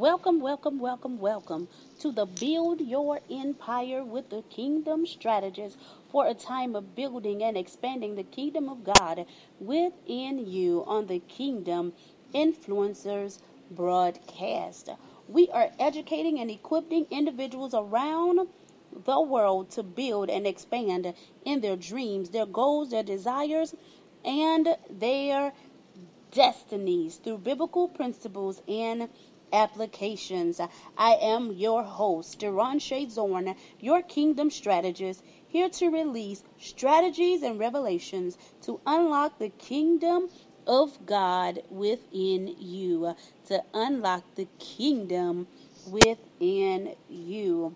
Welcome, 0.00 0.40
welcome, 0.40 0.78
welcome, 0.78 1.18
welcome 1.18 1.68
to 1.98 2.10
the 2.10 2.24
Build 2.24 2.80
Your 2.80 3.20
Empire 3.30 4.02
with 4.02 4.30
the 4.30 4.40
Kingdom 4.48 5.04
Strategist 5.04 5.76
for 6.10 6.26
a 6.26 6.32
time 6.32 6.74
of 6.74 6.96
building 6.96 7.42
and 7.42 7.54
expanding 7.54 8.14
the 8.14 8.22
kingdom 8.22 8.70
of 8.70 8.82
God 8.82 9.26
within 9.60 10.46
you 10.50 10.84
on 10.86 11.06
the 11.06 11.18
Kingdom 11.28 11.92
Influencers 12.32 13.40
broadcast. 13.70 14.88
We 15.28 15.50
are 15.50 15.70
educating 15.78 16.40
and 16.40 16.50
equipping 16.50 17.06
individuals 17.10 17.74
around 17.74 18.48
the 19.04 19.20
world 19.20 19.70
to 19.72 19.82
build 19.82 20.30
and 20.30 20.46
expand 20.46 21.12
in 21.44 21.60
their 21.60 21.76
dreams, 21.76 22.30
their 22.30 22.46
goals, 22.46 22.88
their 22.88 23.02
desires, 23.02 23.74
and 24.24 24.66
their 24.88 25.52
destinies 26.30 27.16
through 27.16 27.38
biblical 27.38 27.88
principles 27.88 28.62
and 28.68 29.08
applications. 29.52 30.60
I 30.96 31.12
am 31.20 31.52
your 31.52 31.82
host, 31.82 32.40
Deron 32.40 32.80
Zorn, 33.10 33.54
your 33.78 34.02
kingdom 34.02 34.50
strategist, 34.50 35.22
here 35.48 35.68
to 35.68 35.88
release 35.88 36.44
strategies 36.58 37.42
and 37.42 37.58
revelations 37.58 38.38
to 38.62 38.80
unlock 38.86 39.38
the 39.38 39.48
kingdom 39.48 40.28
of 40.66 41.06
God 41.06 41.62
within 41.70 42.54
you. 42.58 43.14
To 43.46 43.62
unlock 43.74 44.24
the 44.36 44.46
kingdom 44.58 45.48
within 45.90 46.94
you. 47.08 47.74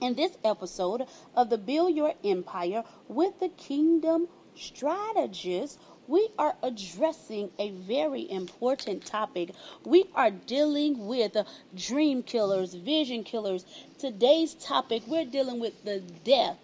In 0.00 0.14
this 0.14 0.36
episode 0.44 1.06
of 1.34 1.50
the 1.50 1.58
Build 1.58 1.94
Your 1.94 2.14
Empire 2.24 2.84
with 3.08 3.38
the 3.38 3.50
Kingdom 3.50 4.28
Strategist, 4.54 5.78
we 6.10 6.28
are 6.40 6.56
addressing 6.64 7.48
a 7.60 7.70
very 7.70 8.28
important 8.32 9.06
topic. 9.06 9.52
We 9.84 10.06
are 10.16 10.32
dealing 10.32 11.06
with 11.06 11.36
dream 11.76 12.24
killers, 12.24 12.74
vision 12.74 13.22
killers. 13.22 13.64
Today's 13.96 14.54
topic, 14.54 15.04
we're 15.06 15.24
dealing 15.24 15.60
with 15.60 15.84
the 15.84 16.00
death, 16.24 16.58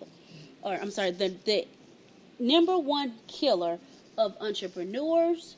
or 0.63 0.75
I'm 0.75 0.91
sorry, 0.91 1.13
the, 1.13 1.33
the 1.45 1.69
number 2.41 2.77
one 2.77 3.15
killer 3.29 3.79
of 4.19 4.35
entrepreneurs, 4.41 5.55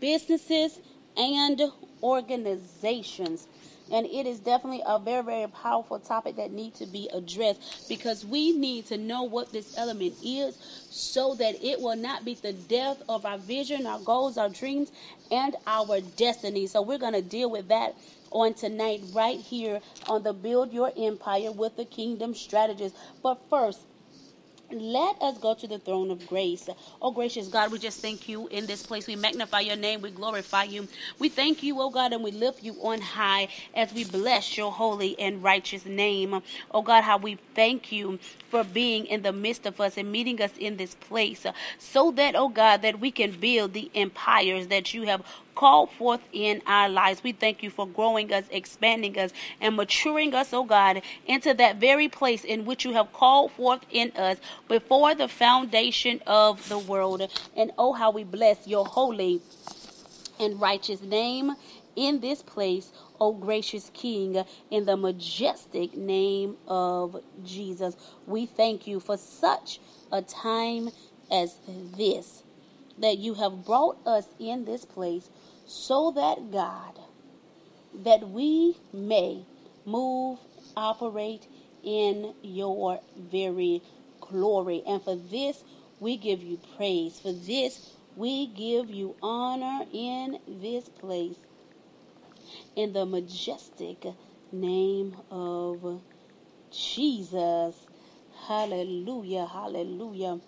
businesses, 0.00 0.78
and 1.16 1.62
organizations 2.02 3.48
and 3.90 4.06
it 4.06 4.26
is 4.26 4.40
definitely 4.40 4.82
a 4.86 4.98
very 4.98 5.22
very 5.22 5.48
powerful 5.48 5.98
topic 5.98 6.36
that 6.36 6.52
needs 6.52 6.78
to 6.78 6.86
be 6.86 7.08
addressed 7.12 7.88
because 7.88 8.24
we 8.24 8.52
need 8.52 8.86
to 8.86 8.96
know 8.96 9.22
what 9.24 9.52
this 9.52 9.76
element 9.76 10.14
is 10.24 10.56
so 10.90 11.34
that 11.34 11.62
it 11.62 11.80
will 11.80 11.96
not 11.96 12.24
be 12.24 12.34
the 12.34 12.52
death 12.52 13.02
of 13.08 13.26
our 13.26 13.38
vision 13.38 13.86
our 13.86 14.00
goals 14.00 14.38
our 14.38 14.48
dreams 14.48 14.90
and 15.30 15.56
our 15.66 16.00
destiny. 16.16 16.66
So 16.66 16.82
we're 16.82 16.98
going 16.98 17.14
to 17.14 17.22
deal 17.22 17.50
with 17.50 17.68
that 17.68 17.94
on 18.30 18.54
tonight 18.54 19.02
right 19.12 19.40
here 19.40 19.80
on 20.08 20.22
the 20.22 20.32
build 20.32 20.72
your 20.72 20.92
empire 20.96 21.50
with 21.50 21.76
the 21.76 21.84
kingdom 21.84 22.34
strategist 22.34 22.94
but 23.22 23.40
first 23.50 23.80
let 24.72 25.20
us 25.20 25.38
go 25.38 25.54
to 25.54 25.66
the 25.66 25.78
throne 25.78 26.10
of 26.10 26.26
grace. 26.26 26.68
Oh, 27.02 27.10
gracious 27.10 27.48
God, 27.48 27.72
we 27.72 27.78
just 27.78 28.00
thank 28.00 28.28
you 28.28 28.48
in 28.48 28.66
this 28.66 28.84
place. 28.84 29.06
We 29.06 29.16
magnify 29.16 29.60
your 29.60 29.76
name. 29.76 30.02
We 30.02 30.10
glorify 30.10 30.64
you. 30.64 30.88
We 31.18 31.28
thank 31.28 31.62
you, 31.62 31.80
oh 31.80 31.90
God, 31.90 32.12
and 32.12 32.22
we 32.22 32.30
lift 32.30 32.62
you 32.62 32.74
on 32.82 33.00
high 33.00 33.48
as 33.74 33.92
we 33.92 34.04
bless 34.04 34.56
your 34.56 34.72
holy 34.72 35.18
and 35.18 35.42
righteous 35.42 35.84
name. 35.86 36.42
Oh 36.70 36.82
God, 36.82 37.02
how 37.02 37.18
we 37.18 37.38
thank 37.54 37.92
you 37.92 38.18
for 38.48 38.64
being 38.64 39.06
in 39.06 39.22
the 39.22 39.32
midst 39.32 39.66
of 39.66 39.80
us 39.80 39.96
and 39.96 40.10
meeting 40.10 40.40
us 40.40 40.52
in 40.58 40.76
this 40.76 40.94
place 40.94 41.46
so 41.78 42.10
that, 42.12 42.34
oh 42.34 42.48
God, 42.48 42.82
that 42.82 43.00
we 43.00 43.10
can 43.10 43.32
build 43.32 43.72
the 43.72 43.90
empires 43.94 44.68
that 44.68 44.92
you 44.94 45.04
have 45.04 45.22
called 45.60 45.90
forth 45.90 46.22
in 46.32 46.62
our 46.66 46.88
lives. 46.88 47.22
We 47.22 47.32
thank 47.32 47.62
you 47.62 47.68
for 47.68 47.86
growing 47.86 48.32
us, 48.32 48.44
expanding 48.50 49.18
us, 49.18 49.30
and 49.60 49.76
maturing 49.76 50.34
us, 50.34 50.54
oh 50.54 50.64
God, 50.64 51.02
into 51.26 51.52
that 51.52 51.76
very 51.76 52.08
place 52.08 52.44
in 52.44 52.64
which 52.64 52.86
you 52.86 52.94
have 52.94 53.12
called 53.12 53.52
forth 53.52 53.84
in 53.90 54.10
us 54.16 54.38
before 54.68 55.14
the 55.14 55.28
foundation 55.28 56.22
of 56.26 56.66
the 56.70 56.78
world. 56.78 57.28
And 57.54 57.72
oh, 57.76 57.92
how 57.92 58.10
we 58.10 58.24
bless 58.24 58.66
your 58.66 58.86
holy 58.86 59.42
and 60.40 60.58
righteous 60.58 61.02
name 61.02 61.52
in 61.94 62.20
this 62.20 62.40
place, 62.42 62.90
O 63.20 63.34
gracious 63.34 63.90
King, 63.92 64.42
in 64.70 64.86
the 64.86 64.96
majestic 64.96 65.94
name 65.94 66.56
of 66.66 67.22
Jesus. 67.44 67.96
We 68.26 68.46
thank 68.46 68.86
you 68.86 68.98
for 68.98 69.18
such 69.18 69.78
a 70.10 70.22
time 70.22 70.88
as 71.30 71.56
this, 71.68 72.44
that 72.98 73.18
you 73.18 73.34
have 73.34 73.66
brought 73.66 73.98
us 74.06 74.24
in 74.38 74.64
this 74.64 74.86
place 74.86 75.28
so 75.70 76.10
that 76.10 76.50
God, 76.50 76.98
that 77.94 78.28
we 78.28 78.76
may 78.92 79.44
move, 79.84 80.40
operate 80.76 81.46
in 81.84 82.34
your 82.42 82.98
very 83.16 83.80
glory. 84.20 84.82
And 84.84 85.00
for 85.00 85.14
this, 85.14 85.62
we 86.00 86.16
give 86.16 86.42
you 86.42 86.58
praise. 86.76 87.20
For 87.20 87.32
this, 87.32 87.92
we 88.16 88.48
give 88.48 88.90
you 88.90 89.14
honor 89.22 89.86
in 89.92 90.40
this 90.48 90.88
place. 90.88 91.36
In 92.74 92.92
the 92.92 93.06
majestic 93.06 94.04
name 94.50 95.14
of 95.30 96.02
Jesus. 96.72 97.76
Hallelujah, 98.48 99.46
hallelujah, 99.46 100.40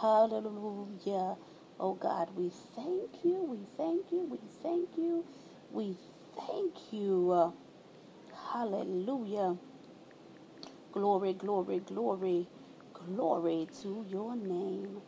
hallelujah. 0.00 1.36
Oh 1.80 1.94
God, 1.96 2.36
we 2.36 2.50
thank 2.50 3.24
you, 3.24 3.44
we 3.44 3.66
thank 3.78 4.12
you, 4.12 4.26
we 4.26 4.38
thank 4.62 4.98
you, 4.98 5.26
we 5.70 5.98
thank 6.36 6.92
you. 6.92 7.54
hallelujah. 8.52 9.58
Glory, 10.92 11.34
glory, 11.34 11.80
glory, 11.80 12.48
glory 12.94 13.68
to 13.82 14.04
your 14.08 14.36
name. 14.36 15.02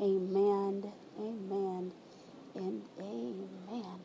Amen, 0.00 0.94
amen, 1.18 1.94
and 2.54 2.88
amen. 3.00 4.04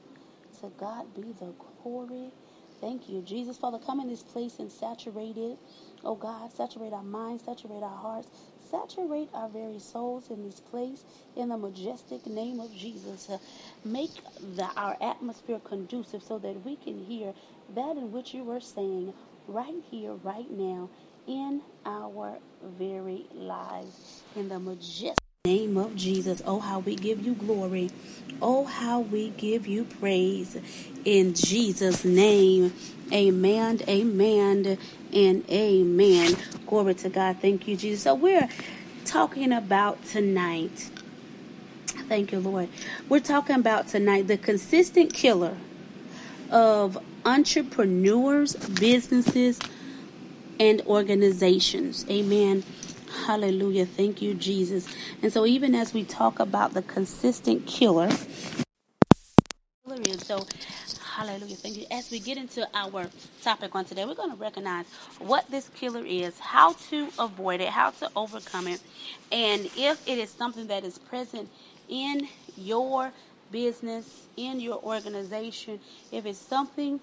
To 0.62 0.70
God 0.72 1.14
be 1.14 1.34
the 1.34 1.54
glory. 1.54 2.34
Thank 2.82 3.10
you, 3.10 3.22
Jesus. 3.24 3.58
Father, 3.58 3.80
come 3.80 4.00
in 4.02 4.08
this 4.08 4.24
place 4.24 4.60
and 4.60 4.72
saturate 4.72 5.38
it. 5.38 5.60
Oh 6.04 6.16
God, 6.16 6.54
saturate 6.54 6.94
our 6.94 7.04
minds, 7.04 7.46
saturate 7.46 7.84
our 7.84 7.98
hearts, 7.98 8.32
saturate 8.72 9.30
our 9.34 9.50
very 9.50 9.80
souls 9.80 10.30
in 10.30 10.44
this 10.44 10.60
place 10.60 11.04
in 11.36 11.50
the 11.50 11.58
majestic 11.58 12.26
name 12.28 12.60
of 12.60 12.74
Jesus. 12.74 13.30
Uh, 13.30 13.38
make 13.86 14.12
the, 14.56 14.70
our 14.76 14.98
atmosphere 15.02 15.60
conducive 15.64 16.24
so 16.24 16.38
that 16.40 16.64
we 16.66 16.76
can 16.76 17.06
hear 17.06 17.34
that 17.76 17.98
in 17.98 18.12
which 18.12 18.34
you 18.34 18.50
are 18.52 18.62
saying 18.62 19.14
right 19.48 19.84
here, 19.90 20.14
right 20.14 20.50
now, 20.52 20.90
in 21.28 21.62
our 21.86 22.38
very 22.64 23.28
lives. 23.34 24.24
In 24.36 24.50
the 24.50 24.60
majestic 24.60 25.29
name 25.46 25.78
of 25.78 25.96
Jesus. 25.96 26.42
Oh, 26.46 26.60
how 26.60 26.80
we 26.80 26.98
give 26.98 27.26
you 27.26 27.34
glory. 27.34 27.92
Oh, 28.42 28.66
how 28.66 29.00
we 29.00 29.30
give 29.30 29.68
you 29.68 29.86
praise. 29.86 30.58
In 31.06 31.34
Jesus' 31.34 32.04
name. 32.04 32.74
Amen, 33.14 33.80
amen, 33.88 34.78
and 35.14 35.50
amen. 35.50 36.36
Glory 36.68 36.94
to 36.96 37.08
God. 37.08 37.38
Thank 37.38 37.70
you, 37.70 37.78
Jesus. 37.78 38.04
So 38.04 38.16
we're 38.16 38.50
talking 39.06 39.54
about 39.54 40.04
tonight. 40.08 40.90
Thank 42.10 42.34
you, 42.34 42.40
Lord. 42.42 42.68
We're 43.08 43.22
talking 43.22 43.56
about 43.56 43.88
tonight 43.88 44.28
the 44.28 44.38
consistent 44.38 45.14
killer 45.14 45.56
of 46.52 47.02
entrepreneurs, 47.24 48.58
businesses, 48.58 49.58
and 50.60 50.82
organizations. 50.82 52.06
Amen. 52.10 52.66
Hallelujah. 53.26 53.86
Thank 53.86 54.22
you, 54.22 54.34
Jesus. 54.34 54.88
And 55.22 55.32
so, 55.32 55.46
even 55.46 55.76
as 55.76 55.94
we 55.94 56.04
talk 56.04 56.40
about 56.40 56.74
the 56.74 56.82
consistent 56.82 57.66
killer, 57.66 58.10
so 60.20 60.46
Hallelujah. 61.20 61.56
Thank 61.56 61.76
you. 61.76 61.86
As 61.92 62.12
we 62.12 62.20
get 62.20 62.38
into 62.38 62.66
our 62.74 63.08
topic 63.42 63.76
on 63.76 63.84
today, 63.84 64.06
we're 64.06 64.16
going 64.16 64.30
to 64.30 64.38
recognize 64.38 64.86
what 65.18 65.50
this 65.52 65.68
killer 65.76 66.06
is, 66.06 66.40
how 66.40 66.74
to 66.90 67.10
avoid 67.20 67.60
it, 67.60 67.68
how 67.68 67.90
to 67.90 68.10
overcome 68.16 68.68
it, 68.68 68.80
and 69.32 69.70
if 69.76 70.08
it 70.08 70.18
is 70.18 70.30
something 70.30 70.68
that 70.68 70.86
is 70.86 70.98
present 70.98 71.50
in 71.90 72.28
your 72.56 73.12
business, 73.52 74.28
in 74.38 74.62
your 74.62 74.82
organization, 74.82 75.80
if 76.12 76.26
it's 76.26 76.40
something 76.40 77.02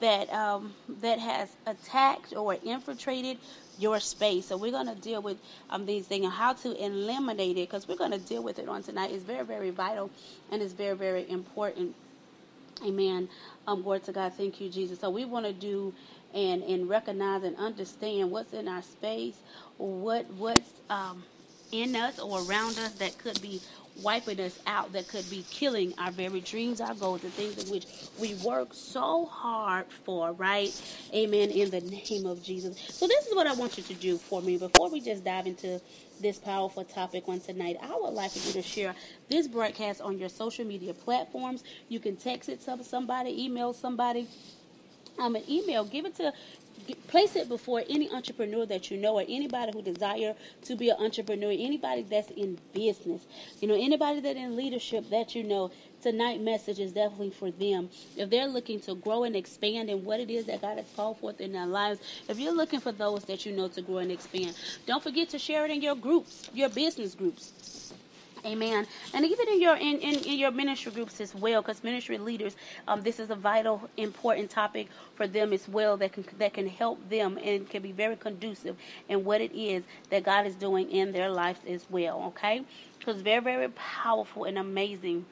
that 0.00 0.32
um, 0.32 0.74
that 1.00 1.18
has 1.18 1.48
attacked 1.66 2.34
or 2.34 2.56
infiltrated 2.64 3.38
your 3.78 4.00
space. 4.00 4.46
So 4.46 4.56
we're 4.56 4.72
going 4.72 4.88
to 4.88 4.94
deal 4.94 5.22
with 5.22 5.38
um, 5.70 5.86
these 5.86 6.06
things 6.06 6.24
and 6.24 6.32
how 6.32 6.52
to 6.54 6.84
eliminate 6.84 7.56
it 7.58 7.68
because 7.68 7.88
we're 7.88 7.96
going 7.96 8.12
to 8.12 8.18
deal 8.18 8.42
with 8.42 8.58
it 8.58 8.68
on 8.68 8.82
tonight. 8.82 9.10
It's 9.12 9.24
very, 9.24 9.44
very 9.44 9.70
vital 9.70 10.10
and 10.50 10.62
it's 10.62 10.72
very, 10.72 10.96
very 10.96 11.28
important. 11.30 11.94
Amen. 12.84 13.28
Um, 13.66 13.82
glory 13.82 14.00
to 14.00 14.12
God. 14.12 14.34
Thank 14.34 14.60
you, 14.60 14.68
Jesus. 14.68 15.00
So 15.00 15.10
we 15.10 15.24
want 15.24 15.46
to 15.46 15.52
do 15.52 15.94
and 16.34 16.62
and 16.64 16.88
recognize 16.88 17.42
and 17.44 17.56
understand 17.56 18.30
what's 18.30 18.52
in 18.52 18.68
our 18.68 18.82
space, 18.82 19.36
what 19.78 20.26
what's 20.34 20.72
um, 20.90 21.24
in 21.72 21.96
us 21.96 22.18
or 22.18 22.40
around 22.48 22.78
us 22.78 22.92
that 22.94 23.16
could 23.18 23.40
be 23.40 23.60
wiping 24.02 24.40
us 24.40 24.58
out 24.66 24.92
that 24.92 25.08
could 25.08 25.28
be 25.30 25.44
killing 25.50 25.94
our 25.98 26.10
very 26.10 26.40
dreams, 26.40 26.80
our 26.80 26.94
goals, 26.94 27.22
the 27.22 27.30
things 27.30 27.64
in 27.64 27.70
which 27.70 27.86
we 28.20 28.34
work 28.36 28.68
so 28.72 29.26
hard 29.26 29.86
for, 30.04 30.32
right? 30.32 30.70
Amen. 31.14 31.50
In 31.50 31.70
the 31.70 31.80
name 31.80 32.26
of 32.26 32.42
Jesus. 32.42 32.78
So, 32.90 33.06
this 33.06 33.26
is 33.26 33.34
what 33.34 33.46
I 33.46 33.54
want 33.54 33.76
you 33.76 33.84
to 33.84 33.94
do 33.94 34.18
for 34.18 34.42
me 34.42 34.58
before 34.58 34.90
we 34.90 35.00
just 35.00 35.24
dive 35.24 35.46
into 35.46 35.80
this 36.20 36.38
powerful 36.38 36.84
topic 36.84 37.24
on 37.28 37.40
tonight. 37.40 37.76
I 37.82 37.96
would 38.00 38.14
like 38.14 38.30
for 38.30 38.46
you 38.46 38.52
to 38.54 38.62
share 38.62 38.94
this 39.28 39.46
broadcast 39.46 40.00
on 40.00 40.18
your 40.18 40.28
social 40.28 40.64
media 40.64 40.94
platforms. 40.94 41.64
You 41.88 42.00
can 42.00 42.16
text 42.16 42.48
it 42.48 42.60
to 42.62 42.82
somebody, 42.84 43.44
email 43.44 43.72
somebody. 43.72 44.28
Um, 45.18 45.34
an 45.34 45.42
email, 45.48 45.84
give 45.84 46.04
it 46.04 46.14
to 46.16 46.32
place 46.94 47.36
it 47.36 47.48
before 47.48 47.82
any 47.88 48.10
entrepreneur 48.10 48.66
that 48.66 48.90
you 48.90 48.96
know 48.96 49.14
or 49.18 49.24
anybody 49.28 49.72
who 49.72 49.82
desire 49.82 50.34
to 50.64 50.76
be 50.76 50.90
an 50.90 50.96
entrepreneur 50.98 51.50
anybody 51.50 52.02
that's 52.02 52.30
in 52.30 52.58
business. 52.72 53.22
You 53.60 53.68
know 53.68 53.74
anybody 53.74 54.20
that 54.20 54.36
in 54.36 54.56
leadership 54.56 55.08
that 55.10 55.34
you 55.34 55.42
know 55.42 55.70
tonight 56.02 56.40
message 56.40 56.78
is 56.78 56.92
definitely 56.92 57.30
for 57.30 57.50
them. 57.50 57.88
If 58.16 58.30
they're 58.30 58.46
looking 58.46 58.80
to 58.80 58.94
grow 58.94 59.24
and 59.24 59.36
expand 59.36 59.90
in 59.90 60.04
what 60.04 60.20
it 60.20 60.30
is 60.30 60.46
that 60.46 60.62
god 60.62 60.78
has 60.78 60.86
called 60.96 61.18
forth 61.18 61.40
in 61.40 61.52
their 61.52 61.66
lives 61.66 62.00
if 62.28 62.38
you're 62.38 62.52
looking 62.54 62.80
for 62.80 62.92
those 62.92 63.24
that 63.24 63.44
you 63.46 63.52
know 63.52 63.68
to 63.68 63.82
grow 63.82 63.98
and 63.98 64.10
expand 64.10 64.54
don't 64.86 65.02
forget 65.02 65.28
to 65.30 65.38
share 65.38 65.64
it 65.64 65.70
in 65.70 65.82
your 65.82 65.96
groups 65.96 66.50
your 66.54 66.68
business 66.68 67.14
groups 67.14 67.85
Amen. 68.46 68.86
And 69.12 69.24
even 69.24 69.48
in 69.48 69.60
your 69.60 69.76
in, 69.76 69.98
in, 69.98 70.20
in 70.20 70.38
your 70.38 70.52
ministry 70.52 70.92
groups 70.92 71.20
as 71.20 71.34
well, 71.34 71.62
because 71.62 71.82
ministry 71.82 72.16
leaders, 72.16 72.54
um, 72.86 73.02
this 73.02 73.18
is 73.18 73.30
a 73.30 73.34
vital, 73.34 73.90
important 73.96 74.50
topic 74.50 74.86
for 75.16 75.26
them 75.26 75.52
as 75.52 75.68
well 75.68 75.96
that 75.96 76.12
can 76.12 76.24
that 76.38 76.54
can 76.54 76.68
help 76.68 76.98
them 77.10 77.38
and 77.42 77.68
can 77.68 77.82
be 77.82 77.90
very 77.90 78.14
conducive 78.14 78.76
in 79.08 79.24
what 79.24 79.40
it 79.40 79.52
is 79.52 79.82
that 80.10 80.22
God 80.22 80.46
is 80.46 80.54
doing 80.54 80.88
in 80.92 81.10
their 81.10 81.28
lives 81.28 81.58
as 81.68 81.84
well. 81.90 82.22
Okay, 82.28 82.62
because 82.98 83.20
very 83.20 83.42
very 83.42 83.68
powerful 83.70 84.44
and 84.44 84.58
amazing. 84.58 85.26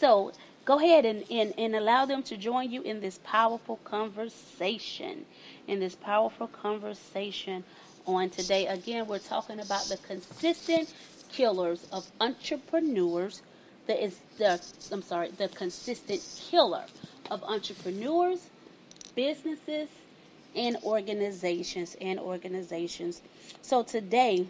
So 0.00 0.32
go 0.64 0.78
ahead 0.78 1.04
and, 1.04 1.22
and, 1.30 1.52
and 1.58 1.76
allow 1.76 2.06
them 2.06 2.22
to 2.24 2.36
join 2.38 2.70
you 2.70 2.80
in 2.82 3.00
this 3.00 3.20
powerful 3.24 3.76
conversation. 3.84 5.26
In 5.68 5.80
this 5.80 5.94
powerful 5.94 6.46
conversation 6.46 7.62
on 8.06 8.30
today. 8.30 8.66
Again, 8.66 9.06
we're 9.06 9.18
talking 9.18 9.60
about 9.60 9.84
the 9.86 9.96
consistent 9.98 10.92
killers 11.30 11.86
of 11.92 12.10
entrepreneurs. 12.20 13.42
That 13.86 14.02
is 14.02 14.18
the 14.38 14.60
I'm 14.92 15.02
sorry, 15.02 15.30
the 15.30 15.48
consistent 15.48 16.22
killer 16.50 16.84
of 17.30 17.42
entrepreneurs, 17.44 18.48
businesses, 19.14 19.88
and 20.56 20.76
organizations 20.84 21.96
and 22.00 22.18
organizations. 22.18 23.20
So 23.62 23.82
today 23.82 24.46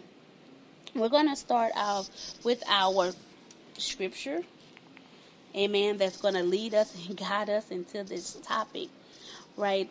we're 0.93 1.09
going 1.09 1.29
to 1.29 1.35
start 1.35 1.71
out 1.75 2.09
with 2.43 2.63
our 2.67 3.11
scripture. 3.77 4.41
Amen. 5.55 5.97
That's 5.97 6.17
going 6.17 6.35
to 6.35 6.43
lead 6.43 6.73
us 6.73 6.95
and 7.07 7.17
guide 7.17 7.49
us 7.49 7.71
into 7.71 8.03
this 8.03 8.33
topic, 8.43 8.89
right? 9.57 9.89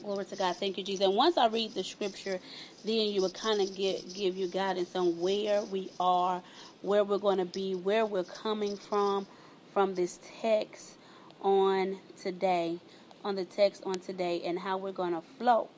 Glory 0.00 0.24
to 0.26 0.36
God. 0.36 0.56
Thank 0.58 0.78
you, 0.78 0.84
Jesus. 0.84 1.04
And 1.06 1.16
once 1.16 1.36
I 1.38 1.46
read 1.48 1.74
the 1.74 1.84
scripture, 1.84 2.40
then 2.84 3.08
you 3.08 3.22
will 3.22 3.30
kind 3.30 3.60
of 3.60 3.74
get 3.74 4.12
give 4.14 4.36
you 4.36 4.48
guidance 4.48 4.94
on 4.96 5.18
where 5.18 5.64
we 5.64 5.90
are, 6.00 6.42
where 6.82 7.04
we're 7.04 7.18
going 7.18 7.38
to 7.38 7.44
be, 7.46 7.74
where 7.74 8.06
we're 8.06 8.24
coming 8.24 8.76
from, 8.76 9.26
from 9.72 9.94
this 9.94 10.20
text 10.40 10.98
on 11.40 12.00
today, 12.16 12.80
on 13.24 13.36
the 13.36 13.44
text 13.44 13.82
on 13.86 14.00
today, 14.00 14.42
and 14.44 14.58
how 14.58 14.78
we're 14.78 14.92
going 14.92 15.14
to 15.14 15.22
flow 15.22 15.70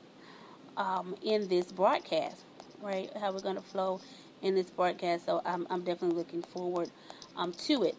um, 0.76 1.16
in 1.22 1.48
this 1.48 1.72
broadcast, 1.72 2.46
right? 2.80 3.10
How 3.20 3.32
we're 3.32 3.40
going 3.40 3.56
to 3.56 3.62
flow 3.62 4.00
in 4.42 4.54
this 4.54 4.70
broadcast. 4.70 5.26
So 5.26 5.42
I'm, 5.44 5.66
I'm 5.70 5.84
definitely 5.84 6.16
looking 6.18 6.42
forward 6.42 6.90
um, 7.36 7.52
to 7.66 7.84
it. 7.84 7.96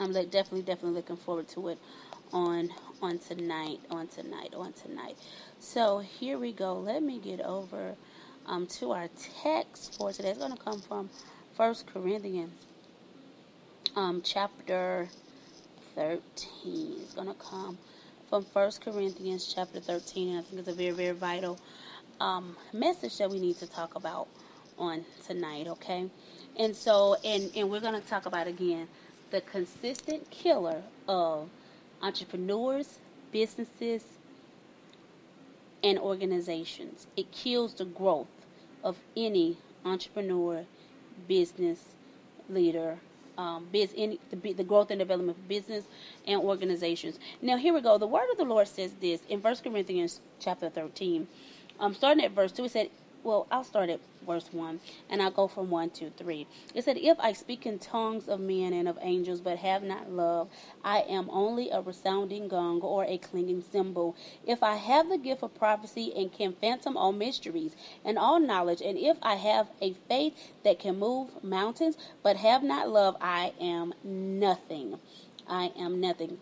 I'm 0.00 0.12
definitely, 0.12 0.62
definitely 0.62 0.96
looking 0.96 1.16
forward 1.16 1.48
to 1.50 1.68
it 1.68 1.80
on 2.32 2.70
on 3.00 3.18
tonight, 3.18 3.80
on 3.90 4.06
tonight, 4.08 4.54
on 4.56 4.72
tonight. 4.72 5.16
So 5.58 5.98
here 5.98 6.38
we 6.38 6.52
go. 6.52 6.74
Let 6.78 7.02
me 7.02 7.18
get 7.18 7.40
over 7.40 7.94
um, 8.46 8.66
to 8.78 8.92
our 8.92 9.08
text 9.42 9.96
for 9.96 10.12
today. 10.12 10.30
It's 10.30 10.38
going 10.38 10.56
to 10.56 10.62
come 10.62 10.80
from 10.80 11.10
First 11.56 11.86
Corinthians, 11.86 12.52
um, 13.96 14.22
chapter 14.24 15.08
13. 15.94 16.20
It's 17.02 17.14
going 17.14 17.28
to 17.28 17.34
come 17.34 17.78
from 18.28 18.44
First 18.44 18.80
Corinthians, 18.80 19.52
chapter 19.52 19.80
13. 19.80 20.30
And 20.30 20.38
I 20.38 20.42
think 20.42 20.60
it's 20.60 20.68
a 20.68 20.72
very, 20.72 20.92
very 20.92 21.12
vital 21.12 21.58
um, 22.20 22.56
message 22.72 23.18
that 23.18 23.30
we 23.30 23.40
need 23.40 23.58
to 23.58 23.66
talk 23.66 23.94
about 23.94 24.28
on 24.78 25.04
tonight, 25.26 25.66
okay? 25.68 26.08
And 26.56 26.74
so, 26.74 27.16
and, 27.24 27.50
and 27.56 27.70
we're 27.70 27.80
going 27.80 28.00
to 28.00 28.08
talk 28.08 28.26
about 28.26 28.46
again 28.46 28.88
the 29.30 29.40
consistent 29.40 30.30
killer 30.30 30.82
of 31.08 31.48
entrepreneurs, 32.02 32.98
businesses, 33.30 34.04
and 35.82 35.98
organizations. 35.98 37.06
It 37.16 37.30
kills 37.32 37.74
the 37.74 37.84
growth 37.84 38.28
of 38.84 38.96
any 39.16 39.56
entrepreneur, 39.84 40.64
business 41.28 41.80
leader, 42.48 42.98
um, 43.38 43.66
biz, 43.72 43.92
any, 43.96 44.18
the, 44.30 44.52
the 44.52 44.64
growth 44.64 44.90
and 44.90 44.98
development 44.98 45.38
of 45.38 45.48
business 45.48 45.84
and 46.26 46.40
organizations. 46.40 47.18
Now, 47.40 47.56
here 47.56 47.72
we 47.72 47.80
go. 47.80 47.98
The 47.98 48.06
word 48.06 48.30
of 48.30 48.38
the 48.38 48.44
Lord 48.44 48.68
says 48.68 48.92
this 49.00 49.22
in 49.28 49.40
1 49.40 49.56
Corinthians 49.56 50.20
chapter 50.38 50.68
13. 50.68 51.26
Um, 51.80 51.94
starting 51.94 52.24
at 52.24 52.32
verse 52.32 52.52
2, 52.52 52.64
it 52.64 52.70
said, 52.70 52.90
well, 53.24 53.46
I'll 53.50 53.64
start 53.64 53.88
at 53.88 54.00
verse 54.26 54.48
1 54.52 54.80
and 55.08 55.22
I'll 55.22 55.30
go 55.30 55.46
from 55.46 55.70
1 55.70 55.90
to 55.90 56.10
3. 56.10 56.46
It 56.74 56.84
said, 56.84 56.96
If 56.96 57.18
I 57.20 57.32
speak 57.32 57.66
in 57.66 57.78
tongues 57.78 58.28
of 58.28 58.40
men 58.40 58.72
and 58.72 58.88
of 58.88 58.98
angels, 59.00 59.40
but 59.40 59.58
have 59.58 59.82
not 59.82 60.10
love, 60.10 60.48
I 60.84 61.00
am 61.00 61.28
only 61.30 61.70
a 61.70 61.80
resounding 61.80 62.48
gong 62.48 62.80
or 62.80 63.04
a 63.04 63.18
clinging 63.18 63.62
cymbal. 63.62 64.16
If 64.46 64.62
I 64.62 64.76
have 64.76 65.08
the 65.08 65.18
gift 65.18 65.42
of 65.42 65.54
prophecy 65.54 66.12
and 66.16 66.32
can 66.32 66.52
fathom 66.54 66.96
all 66.96 67.12
mysteries 67.12 67.76
and 68.04 68.18
all 68.18 68.40
knowledge, 68.40 68.80
and 68.80 68.98
if 68.98 69.16
I 69.22 69.36
have 69.36 69.68
a 69.80 69.94
faith 70.08 70.34
that 70.64 70.78
can 70.78 70.98
move 70.98 71.42
mountains, 71.44 71.96
but 72.22 72.36
have 72.36 72.62
not 72.62 72.88
love, 72.88 73.16
I 73.20 73.52
am 73.60 73.94
nothing. 74.02 74.98
I 75.46 75.72
am 75.78 76.00
nothing. 76.00 76.38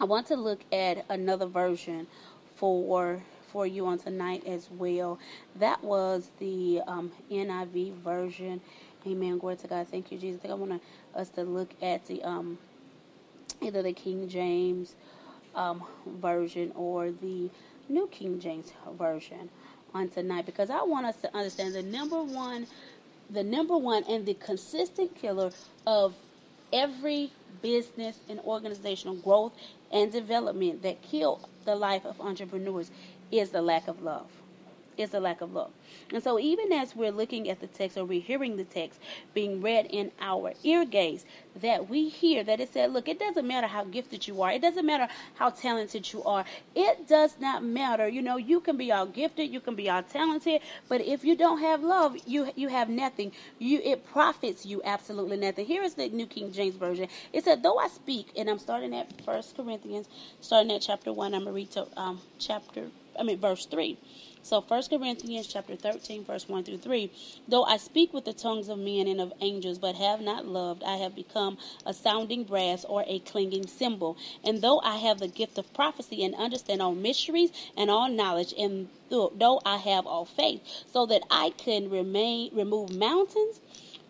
I 0.00 0.04
want 0.04 0.26
to 0.28 0.36
look 0.36 0.60
at 0.72 1.04
another 1.10 1.46
version 1.46 2.06
for 2.56 3.22
for 3.52 3.66
you 3.66 3.86
on 3.86 3.98
tonight 3.98 4.46
as 4.46 4.68
well. 4.70 5.18
That 5.56 5.82
was 5.82 6.30
the 6.38 6.80
um, 6.86 7.12
NIV 7.30 7.94
version. 7.96 8.60
Amen. 9.06 9.38
Glory 9.38 9.56
to 9.56 9.66
God. 9.66 9.88
Thank 9.88 10.12
you, 10.12 10.18
Jesus. 10.18 10.40
I 10.40 10.42
think 10.42 10.52
I 10.52 10.56
want 10.56 10.82
us 11.14 11.28
to 11.30 11.42
look 11.42 11.70
at 11.82 12.06
the 12.06 12.22
um, 12.22 12.58
either 13.60 13.82
the 13.82 13.92
King 13.92 14.28
James 14.28 14.94
um, 15.54 15.82
version 16.06 16.72
or 16.74 17.10
the 17.10 17.50
New 17.88 18.06
King 18.08 18.38
James 18.40 18.72
version 18.98 19.48
on 19.94 20.08
tonight 20.08 20.46
because 20.46 20.70
I 20.70 20.82
want 20.82 21.06
us 21.06 21.16
to 21.16 21.36
understand 21.36 21.74
the 21.74 21.82
number 21.82 22.22
one, 22.22 22.66
the 23.30 23.42
number 23.42 23.76
one 23.76 24.04
and 24.08 24.24
the 24.24 24.34
consistent 24.34 25.14
killer 25.14 25.50
of 25.86 26.14
every 26.72 27.32
business 27.62 28.18
and 28.28 28.38
organizational 28.40 29.16
growth 29.16 29.52
and 29.90 30.12
development 30.12 30.82
that 30.82 31.02
kill 31.02 31.48
the 31.64 31.74
life 31.74 32.04
of 32.04 32.20
entrepreneurs 32.20 32.90
is 33.30 33.50
the 33.50 33.62
lack 33.62 33.88
of 33.88 34.02
love. 34.02 34.26
Is 34.96 35.10
the 35.10 35.20
lack 35.20 35.40
of 35.40 35.54
love. 35.54 35.70
And 36.12 36.22
so, 36.22 36.38
even 36.38 36.72
as 36.72 36.94
we're 36.94 37.12
looking 37.12 37.48
at 37.48 37.60
the 37.60 37.66
text 37.68 37.96
or 37.96 38.04
we're 38.04 38.20
hearing 38.20 38.56
the 38.56 38.64
text 38.64 39.00
being 39.32 39.62
read 39.62 39.86
in 39.86 40.10
our 40.20 40.52
ear 40.62 40.84
gaze, 40.84 41.24
that 41.56 41.88
we 41.88 42.08
hear 42.08 42.44
that 42.44 42.60
it 42.60 42.72
said, 42.72 42.92
Look, 42.92 43.08
it 43.08 43.18
doesn't 43.18 43.46
matter 43.46 43.66
how 43.66 43.84
gifted 43.84 44.26
you 44.28 44.42
are, 44.42 44.52
it 44.52 44.60
doesn't 44.60 44.84
matter 44.84 45.08
how 45.36 45.50
talented 45.50 46.12
you 46.12 46.22
are, 46.24 46.44
it 46.74 47.08
does 47.08 47.36
not 47.40 47.64
matter. 47.64 48.08
You 48.08 48.20
know, 48.20 48.36
you 48.36 48.60
can 48.60 48.76
be 48.76 48.92
all 48.92 49.06
gifted, 49.06 49.50
you 49.50 49.60
can 49.60 49.74
be 49.74 49.88
all 49.88 50.02
talented, 50.02 50.60
but 50.88 51.00
if 51.00 51.24
you 51.24 51.36
don't 51.36 51.60
have 51.60 51.82
love, 51.82 52.16
you 52.26 52.50
you 52.54 52.68
have 52.68 52.90
nothing. 52.90 53.32
You 53.58 53.80
it 53.82 54.04
profits 54.12 54.66
you 54.66 54.82
absolutely 54.84 55.38
nothing. 55.38 55.64
Here 55.64 55.82
is 55.82 55.94
the 55.94 56.08
New 56.10 56.26
King 56.26 56.52
James 56.52 56.76
Version. 56.76 57.08
It 57.32 57.44
said, 57.44 57.62
Though 57.62 57.78
I 57.78 57.88
speak, 57.88 58.32
and 58.36 58.50
I'm 58.50 58.58
starting 58.58 58.94
at 58.94 59.22
First 59.22 59.56
Corinthians, 59.56 60.08
starting 60.40 60.72
at 60.72 60.82
chapter 60.82 61.12
one, 61.12 61.32
I'm 61.32 61.44
gonna 61.44 61.52
read 61.52 61.70
to 61.72 61.86
um, 61.96 62.20
chapter 62.38 62.90
I 63.18 63.22
mean 63.22 63.38
verse 63.38 63.66
3. 63.66 63.98
So 64.42 64.62
1 64.62 64.82
Corinthians 64.88 65.46
chapter 65.46 65.76
13 65.76 66.24
verse 66.24 66.48
1 66.48 66.64
through 66.64 66.78
3, 66.78 67.10
though 67.46 67.64
I 67.64 67.76
speak 67.76 68.14
with 68.14 68.24
the 68.24 68.32
tongues 68.32 68.68
of 68.70 68.78
men 68.78 69.06
and 69.06 69.20
of 69.20 69.32
angels 69.40 69.78
but 69.78 69.96
have 69.96 70.20
not 70.22 70.46
loved, 70.46 70.82
I 70.82 70.96
have 70.96 71.14
become 71.14 71.58
a 71.84 71.92
sounding 71.92 72.44
brass 72.44 72.84
or 72.86 73.04
a 73.06 73.18
clinging 73.18 73.66
cymbal. 73.66 74.16
And 74.42 74.62
though 74.62 74.80
I 74.80 74.96
have 74.96 75.18
the 75.18 75.28
gift 75.28 75.58
of 75.58 75.72
prophecy 75.74 76.24
and 76.24 76.34
understand 76.34 76.80
all 76.80 76.94
mysteries 76.94 77.50
and 77.76 77.90
all 77.90 78.08
knowledge 78.08 78.54
and 78.58 78.88
though 79.10 79.60
I 79.66 79.76
have 79.76 80.06
all 80.06 80.24
faith 80.24 80.62
so 80.90 81.04
that 81.06 81.22
I 81.30 81.50
can 81.50 81.90
remain 81.90 82.50
remove 82.54 82.94
mountains 82.94 83.60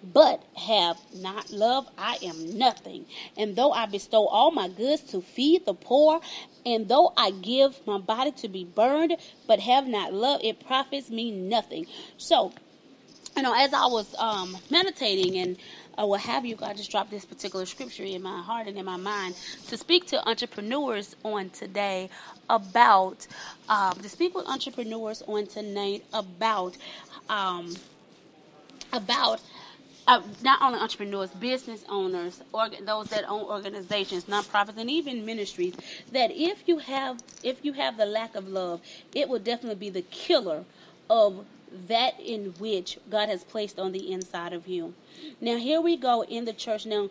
but 0.02 0.42
have 0.56 0.98
not 1.14 1.50
love, 1.50 1.88
I 1.98 2.18
am 2.22 2.58
nothing. 2.58 3.06
And 3.36 3.56
though 3.56 3.72
I 3.72 3.86
bestow 3.86 4.26
all 4.26 4.50
my 4.50 4.68
goods 4.68 5.02
to 5.12 5.20
feed 5.20 5.66
the 5.66 5.74
poor, 5.74 6.20
and 6.64 6.88
though 6.88 7.12
I 7.16 7.30
give 7.30 7.86
my 7.86 7.98
body 7.98 8.32
to 8.32 8.48
be 8.48 8.64
burned, 8.64 9.16
but 9.46 9.60
have 9.60 9.86
not 9.86 10.12
love, 10.12 10.40
it 10.42 10.64
profits 10.64 11.10
me 11.10 11.30
nothing. 11.30 11.86
So, 12.16 12.52
you 13.36 13.42
know, 13.42 13.54
as 13.54 13.72
I 13.72 13.86
was 13.86 14.14
um, 14.18 14.56
meditating 14.70 15.36
and 15.38 15.56
uh, 15.98 16.06
what 16.06 16.20
have 16.20 16.44
you, 16.46 16.56
God 16.56 16.76
just 16.76 16.90
dropped 16.90 17.10
this 17.10 17.24
particular 17.24 17.66
scripture 17.66 18.04
in 18.04 18.22
my 18.22 18.40
heart 18.42 18.66
and 18.66 18.78
in 18.78 18.84
my 18.84 18.96
mind 18.96 19.36
to 19.68 19.76
speak 19.76 20.06
to 20.06 20.28
entrepreneurs 20.28 21.14
on 21.24 21.50
today 21.50 22.08
about, 22.48 23.26
um, 23.68 23.94
to 23.98 24.08
speak 24.08 24.34
with 24.34 24.46
entrepreneurs 24.46 25.22
on 25.26 25.46
tonight 25.46 26.04
about, 26.12 26.76
um, 27.28 27.76
about 28.92 29.40
uh, 30.08 30.22
not 30.42 30.60
only 30.62 30.78
entrepreneurs, 30.80 31.30
business 31.30 31.84
owners, 31.88 32.42
org- 32.52 32.84
those 32.86 33.08
that 33.08 33.24
own 33.28 33.42
organizations, 33.44 34.24
nonprofits, 34.26 34.78
and 34.78 34.90
even 34.90 35.26
ministries, 35.26 35.74
that 36.12 36.30
if 36.32 36.68
you 36.68 36.78
have 36.78 37.20
if 37.42 37.64
you 37.64 37.72
have 37.74 37.96
the 37.96 38.06
lack 38.06 38.34
of 38.34 38.48
love, 38.48 38.80
it 39.14 39.28
will 39.28 39.38
definitely 39.40 39.76
be 39.76 39.90
the 39.90 40.02
killer 40.02 40.64
of 41.10 41.44
that 41.88 42.18
in 42.20 42.54
which 42.58 42.98
God 43.10 43.28
has 43.28 43.44
placed 43.44 43.78
on 43.78 43.92
the 43.92 44.12
inside 44.12 44.52
of 44.52 44.68
you. 44.68 44.94
Now 45.40 45.56
here 45.56 45.80
we 45.80 45.96
go 45.96 46.24
in 46.24 46.44
the 46.46 46.52
church. 46.54 46.86
Now 46.86 47.10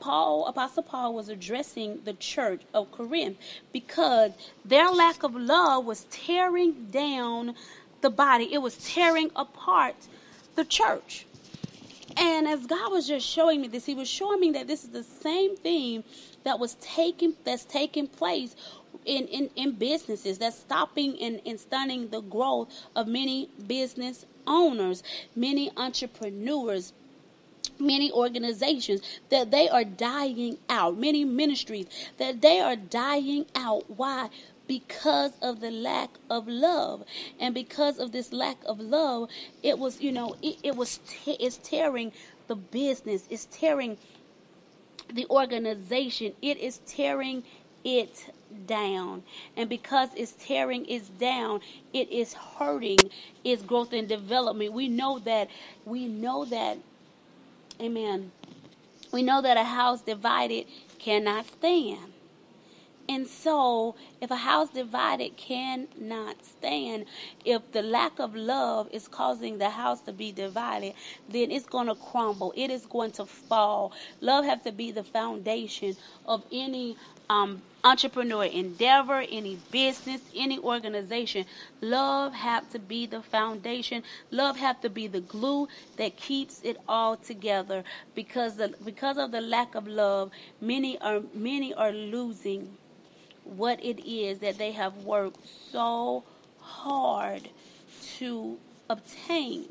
Paul, 0.00 0.46
Apostle 0.46 0.84
Paul 0.84 1.14
was 1.14 1.28
addressing 1.28 2.02
the 2.04 2.14
church 2.14 2.62
of 2.74 2.90
Corinth 2.92 3.38
because 3.72 4.32
their 4.64 4.90
lack 4.90 5.22
of 5.24 5.34
love 5.36 5.86
was 5.86 6.06
tearing 6.10 6.86
down 6.90 7.54
the 8.02 8.10
body. 8.10 8.52
It 8.52 8.58
was 8.62 8.76
tearing 8.78 9.30
apart 9.36 9.96
the 10.56 10.64
church. 10.64 11.25
And 12.16 12.46
as 12.46 12.66
God 12.66 12.92
was 12.92 13.08
just 13.08 13.26
showing 13.26 13.60
me 13.60 13.68
this, 13.68 13.84
He 13.84 13.94
was 13.94 14.08
showing 14.08 14.40
me 14.40 14.52
that 14.52 14.66
this 14.66 14.84
is 14.84 14.90
the 14.90 15.02
same 15.02 15.56
thing 15.56 16.04
that 16.44 16.58
was 16.58 16.76
taking 16.80 17.34
that's 17.44 17.64
taking 17.64 18.06
place 18.06 18.54
in, 19.04 19.26
in, 19.28 19.50
in 19.56 19.72
businesses 19.72 20.38
that's 20.38 20.58
stopping 20.58 21.20
and, 21.20 21.40
and 21.46 21.58
stunning 21.58 22.08
the 22.10 22.20
growth 22.20 22.68
of 22.94 23.06
many 23.08 23.48
business 23.66 24.26
owners, 24.46 25.02
many 25.34 25.70
entrepreneurs, 25.76 26.92
many 27.78 28.10
organizations 28.12 29.00
that 29.28 29.50
they 29.50 29.68
are 29.68 29.84
dying 29.84 30.58
out, 30.68 30.96
many 30.96 31.24
ministries 31.24 31.86
that 32.18 32.40
they 32.40 32.60
are 32.60 32.76
dying 32.76 33.46
out. 33.54 33.84
Why? 33.90 34.30
Because 34.66 35.32
of 35.42 35.60
the 35.60 35.70
lack 35.70 36.10
of 36.28 36.48
love, 36.48 37.04
and 37.38 37.54
because 37.54 37.98
of 37.98 38.12
this 38.12 38.32
lack 38.32 38.58
of 38.66 38.80
love, 38.80 39.30
it 39.62 39.78
was 39.78 40.00
you 40.00 40.12
know 40.12 40.36
it, 40.42 40.58
it 40.62 40.76
was 40.76 40.98
te- 41.06 41.36
it's 41.38 41.58
tearing 41.58 42.12
the 42.48 42.56
business, 42.56 43.26
it's 43.30 43.46
tearing 43.46 43.96
the 45.12 45.26
organization, 45.30 46.32
it 46.42 46.58
is 46.58 46.78
tearing 46.86 47.44
it 47.84 48.30
down. 48.66 49.22
And 49.56 49.68
because 49.68 50.10
it's 50.16 50.32
tearing 50.32 50.86
it 50.86 51.18
down, 51.18 51.60
it 51.92 52.10
is 52.10 52.34
hurting 52.34 52.98
its 53.44 53.62
growth 53.62 53.92
and 53.92 54.08
development. 54.08 54.72
We 54.72 54.88
know 54.88 55.20
that, 55.20 55.48
we 55.84 56.06
know 56.06 56.44
that, 56.46 56.78
amen. 57.80 58.32
We 59.12 59.22
know 59.22 59.42
that 59.42 59.56
a 59.56 59.64
house 59.64 60.02
divided 60.02 60.66
cannot 60.98 61.46
stand. 61.46 62.12
And 63.08 63.28
so, 63.28 63.94
if 64.20 64.32
a 64.32 64.36
house 64.36 64.70
divided 64.70 65.36
cannot 65.36 66.44
stand, 66.44 67.06
if 67.44 67.70
the 67.70 67.82
lack 67.82 68.18
of 68.18 68.34
love 68.34 68.88
is 68.90 69.06
causing 69.06 69.58
the 69.58 69.70
house 69.70 70.00
to 70.02 70.12
be 70.12 70.32
divided, 70.32 70.94
then 71.28 71.52
it's 71.52 71.66
going 71.66 71.86
to 71.86 71.94
crumble. 71.94 72.52
It 72.56 72.68
is 72.68 72.84
going 72.84 73.12
to 73.12 73.26
fall. 73.26 73.92
Love 74.20 74.44
has 74.44 74.62
to 74.62 74.72
be 74.72 74.90
the 74.90 75.04
foundation 75.04 75.96
of 76.24 76.44
any 76.50 76.96
um, 77.30 77.62
entrepreneur 77.84 78.44
endeavor, 78.44 79.24
any 79.30 79.56
business, 79.70 80.22
any 80.34 80.58
organization. 80.58 81.46
Love 81.80 82.32
has 82.34 82.64
to 82.72 82.80
be 82.80 83.06
the 83.06 83.22
foundation. 83.22 84.02
Love 84.32 84.56
has 84.56 84.76
to 84.82 84.90
be 84.90 85.06
the 85.06 85.20
glue 85.20 85.68
that 85.96 86.16
keeps 86.16 86.60
it 86.64 86.76
all 86.88 87.16
together. 87.16 87.84
Because 88.16 88.56
the 88.56 88.74
because 88.84 89.16
of 89.16 89.30
the 89.30 89.40
lack 89.40 89.76
of 89.76 89.86
love, 89.86 90.32
many 90.60 90.98
are 91.00 91.22
many 91.32 91.72
are 91.72 91.92
losing 91.92 92.76
what 93.46 93.82
it 93.84 94.08
is 94.08 94.40
that 94.40 94.58
they 94.58 94.72
have 94.72 94.96
worked 94.98 95.46
so 95.70 96.24
hard 96.60 97.48
to 98.18 98.58
obtain 98.88 99.66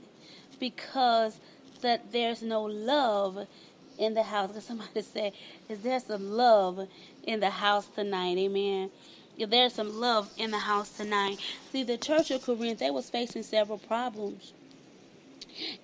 because 0.59 1.37
that 1.81 2.11
there's 2.11 2.41
no 2.41 2.63
love 2.63 3.47
in 3.97 4.13
the 4.13 4.23
house. 4.23 4.49
Because 4.49 4.65
somebody 4.65 5.01
say, 5.01 5.33
Is 5.69 5.79
there 5.79 5.99
some 5.99 6.31
love 6.31 6.87
in 7.23 7.39
the 7.39 7.49
house 7.49 7.87
tonight? 7.87 8.37
Amen. 8.37 8.89
If 9.37 9.49
there's 9.49 9.73
some 9.73 9.99
love 9.99 10.31
in 10.37 10.51
the 10.51 10.59
house 10.59 10.95
tonight. 10.95 11.39
See, 11.71 11.83
the 11.83 11.97
church 11.97 12.31
of 12.31 12.41
Corinth, 12.43 12.79
they 12.79 12.91
was 12.91 13.09
facing 13.09 13.43
several 13.43 13.77
problems. 13.77 14.53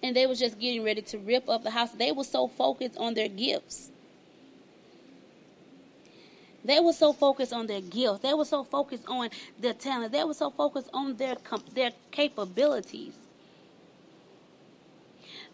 And 0.02 0.16
they 0.16 0.26
was 0.26 0.40
just 0.40 0.60
getting 0.60 0.84
ready 0.84 1.02
to 1.02 1.18
rip 1.18 1.50
up 1.50 1.64
the 1.64 1.72
house. 1.72 1.92
They 1.92 2.12
were 2.12 2.24
so 2.24 2.48
focused 2.48 2.98
on 2.98 3.14
their 3.14 3.28
gifts. 3.28 3.92
They 6.64 6.80
were 6.80 6.94
so 6.94 7.14
focused 7.14 7.54
on 7.54 7.68
their 7.68 7.82
gifts. 7.82 8.20
They 8.20 8.34
were 8.34 8.46
so 8.46 8.64
focused 8.64 9.04
on 9.08 9.30
their 9.60 9.74
talent. 9.74 10.12
They 10.12 10.24
were 10.24 10.34
so 10.34 10.50
focused 10.52 10.90
on 10.94 11.18
their 11.18 11.36
their 11.74 11.92
capabilities 12.12 13.14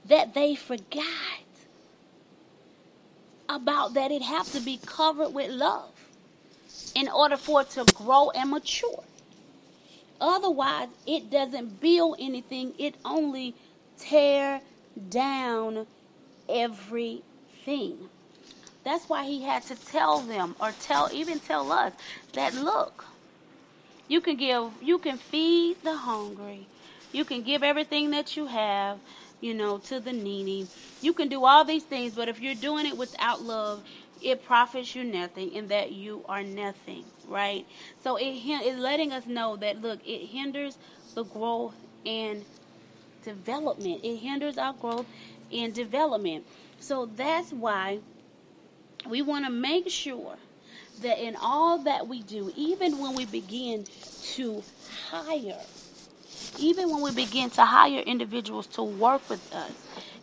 that 0.06 0.34
they 0.34 0.56
forgot 0.56 1.04
about 3.50 3.94
that 3.94 4.12
it 4.12 4.22
has 4.22 4.52
to 4.52 4.60
be 4.60 4.80
covered 4.86 5.34
with 5.34 5.52
love 5.52 5.92
in 6.96 7.08
order 7.08 7.38
for 7.38 7.62
it 7.62 7.70
to 7.72 7.86
grow 7.94 8.30
and 8.32 8.50
mature. 8.50 9.04
Otherwise, 10.20 10.90
it 11.06 11.30
doesn't 11.30 11.80
build 11.80 12.18
anything. 12.20 12.74
It 12.78 12.96
only 13.06 13.54
tear 13.98 14.62
down 15.10 15.86
everything. 16.50 18.10
That's 18.88 19.10
why 19.10 19.26
he 19.26 19.44
had 19.44 19.64
to 19.64 19.76
tell 19.76 20.22
them 20.22 20.56
or 20.62 20.72
tell 20.80 21.10
even 21.12 21.42
tell 21.42 21.74
us 21.74 21.92
that 22.32 22.54
look, 22.54 23.04
you 24.08 24.22
can 24.22 24.38
give 24.38 24.72
you 24.82 24.98
can 24.98 25.18
feed 25.18 25.84
the 25.84 25.98
hungry. 25.98 26.68
You 27.12 27.26
can 27.26 27.42
give 27.42 27.64
everything 27.64 28.12
that 28.12 28.38
you 28.38 28.46
have 28.46 29.00
you 29.42 29.54
know, 29.54 29.78
to 29.78 30.00
the 30.00 30.14
needy. 30.14 30.68
You 31.02 31.12
can 31.12 31.28
do 31.28 31.44
all 31.44 31.66
these 31.66 31.84
things, 31.84 32.16
but 32.16 32.30
if 32.30 32.40
you're 32.40 32.56
doing 32.56 32.86
it 32.86 32.98
without 32.98 33.42
love, 33.42 33.84
it 34.22 34.46
profits 34.46 34.96
you 34.96 35.04
nothing 35.04 35.58
and 35.58 35.68
that 35.68 35.92
you 35.92 36.24
are 36.30 36.44
nothing, 36.44 37.04
right? 37.28 37.66
So 38.06 38.16
it 38.16 38.32
is 38.32 38.80
letting 38.80 39.12
us 39.12 39.26
know 39.28 39.58
that 39.58 39.82
look, 39.82 40.00
it 40.08 40.28
hinders 40.28 40.78
the 41.14 41.26
growth 41.26 41.76
and 42.06 42.46
development. 43.26 44.00
It 44.06 44.16
hinders 44.16 44.58
our 44.58 44.74
growth 44.74 45.08
and 45.52 45.74
development. 45.74 46.46
So 46.80 47.10
that's 47.18 47.52
why 47.52 48.00
we 49.10 49.22
want 49.22 49.46
to 49.46 49.52
make 49.52 49.90
sure 49.90 50.36
that 51.02 51.24
in 51.24 51.36
all 51.36 51.80
that 51.80 52.08
we 52.08 52.22
do, 52.24 52.52
even 52.56 53.00
when 53.00 53.16
we 53.16 53.26
begin 53.26 53.86
to 54.24 54.64
hire 55.12 55.60
even 56.60 56.90
when 56.90 57.02
we 57.02 57.12
begin 57.12 57.50
to 57.52 57.64
hire 57.64 58.00
individuals 58.02 58.68
to 58.68 58.84
work 58.84 59.28
with 59.30 59.54
us 59.54 59.72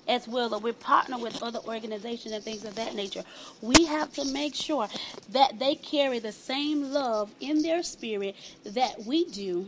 as 0.07 0.29
well, 0.29 0.55
or 0.55 0.61
we 0.61 0.73
partner 0.73 1.19
with 1.19 1.43
other 1.43 1.61
organizations 1.61 2.35
and 2.35 2.45
things 2.45 2.64
of 2.64 2.75
that 2.75 2.95
nature, 2.95 3.23
we 3.62 3.87
have 3.87 4.12
to 4.12 4.25
make 4.26 4.55
sure 4.55 4.88
that 5.31 5.59
they 5.59 5.75
carry 5.75 6.19
the 6.19 6.33
same 6.33 6.93
love 6.93 7.31
in 7.41 7.62
their 7.62 7.83
spirit 7.83 8.37
that 8.64 9.05
we 9.07 9.25
do, 9.26 9.67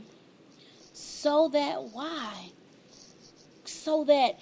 so 0.93 1.49
that 1.49 1.83
why? 1.93 2.51
So 3.65 4.05
that 4.05 4.39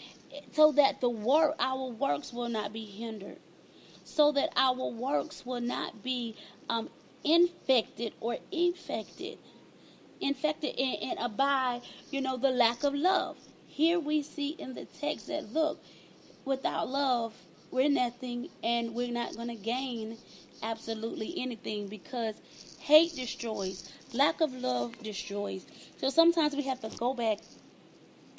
so 0.53 0.73
that 0.73 1.01
the 1.01 1.09
work 1.09 1.55
our 1.61 1.91
works 1.91 2.33
will 2.33 2.49
not 2.49 2.73
be 2.73 2.85
hindered, 2.85 3.37
so 4.15 4.33
that 4.33 4.51
our 4.57 4.89
works 4.91 5.45
will 5.47 5.61
not 5.61 6.03
be 6.03 6.37
um, 6.71 6.91
infected 7.25 8.15
or 8.21 8.39
infected 8.53 9.39
infected 10.21 10.75
and, 10.79 10.99
and 11.03 11.21
abide, 11.21 11.83
you 12.11 12.21
know, 12.21 12.37
the 12.39 12.51
lack 12.51 12.85
of 12.85 12.95
love. 12.95 13.39
Here 13.67 14.01
we 14.01 14.23
see 14.23 14.51
in 14.51 14.75
the 14.75 14.87
text 14.87 15.29
that 15.29 15.53
look, 15.53 15.83
without 16.45 16.89
love, 16.89 17.35
we're 17.71 17.91
nothing 17.91 18.49
and 18.63 18.95
we're 18.95 19.13
not 19.13 19.37
going 19.37 19.49
to 19.49 19.57
gain 19.57 20.19
absolutely 20.63 21.35
anything 21.39 21.89
because 21.89 22.41
hate 22.79 23.17
destroys, 23.17 23.85
lack 24.13 24.41
of 24.41 24.53
love 24.55 25.03
destroys. 25.03 25.67
So 25.97 26.11
sometimes 26.11 26.57
we 26.57 26.65
have 26.65 26.81
to 26.81 26.91
go 26.91 27.15
back 27.15 27.41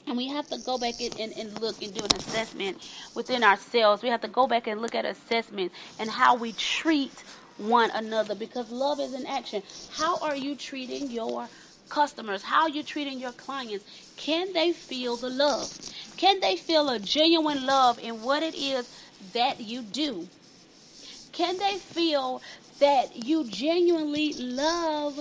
and 0.07 0.17
we 0.17 0.27
have 0.27 0.47
to 0.49 0.57
go 0.59 0.77
back 0.77 1.01
and, 1.01 1.19
and, 1.19 1.33
and, 1.37 1.59
look 1.61 1.81
and 1.81 1.93
do 1.93 2.03
an 2.03 2.15
assessment 2.15 2.77
within 3.15 3.43
ourselves. 3.43 4.03
We 4.03 4.09
have 4.09 4.21
to 4.21 4.27
go 4.27 4.47
back 4.47 4.67
and 4.67 4.81
look 4.81 4.95
at 4.95 5.05
assessment 5.05 5.71
and 5.99 6.09
how 6.09 6.35
we 6.35 6.53
treat 6.53 7.13
one 7.57 7.89
another 7.91 8.35
because 8.35 8.71
love 8.71 8.99
is 8.99 9.13
an 9.13 9.25
action. 9.25 9.63
How 9.91 10.17
are 10.19 10.35
you 10.35 10.55
treating 10.55 11.09
your 11.09 11.47
customers, 11.89 12.41
how 12.41 12.63
are 12.63 12.69
you're 12.69 12.83
treating 12.83 13.19
your 13.19 13.31
clients, 13.33 13.85
can 14.17 14.53
they 14.53 14.71
feel 14.71 15.15
the 15.15 15.29
love? 15.29 15.71
Can 16.17 16.39
they 16.39 16.55
feel 16.55 16.89
a 16.89 16.99
genuine 16.99 17.65
love 17.65 17.99
in 17.99 18.21
what 18.21 18.43
it 18.43 18.55
is 18.55 18.89
that 19.33 19.59
you 19.61 19.81
do? 19.81 20.27
Can 21.31 21.57
they 21.57 21.77
feel 21.77 22.41
that 22.79 23.25
you 23.25 23.45
genuinely 23.49 24.33
love 24.33 25.15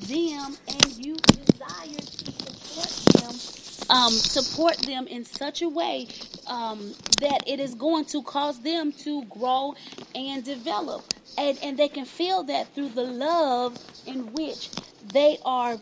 them 0.00 0.56
and 0.68 0.92
you 1.04 1.16
desire 1.16 1.96
to 1.96 2.32
support 2.32 3.22
them 3.22 3.59
um, 3.88 4.12
support 4.12 4.76
them 4.78 5.06
in 5.06 5.24
such 5.24 5.62
a 5.62 5.68
way 5.68 6.08
um, 6.46 6.92
that 7.20 7.42
it 7.46 7.60
is 7.60 7.74
going 7.74 8.04
to 8.06 8.22
cause 8.22 8.60
them 8.60 8.92
to 8.92 9.24
grow 9.24 9.74
and 10.14 10.44
develop. 10.44 11.04
And, 11.38 11.58
and 11.62 11.78
they 11.78 11.88
can 11.88 12.04
feel 12.04 12.42
that 12.44 12.74
through 12.74 12.90
the 12.90 13.04
love 13.04 13.78
in 14.06 14.32
which 14.34 14.70
they 15.12 15.38
are, 15.44 15.78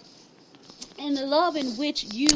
and 0.98 1.16
the 1.16 1.26
love 1.26 1.56
in 1.56 1.66
which 1.76 2.12
you 2.12 2.28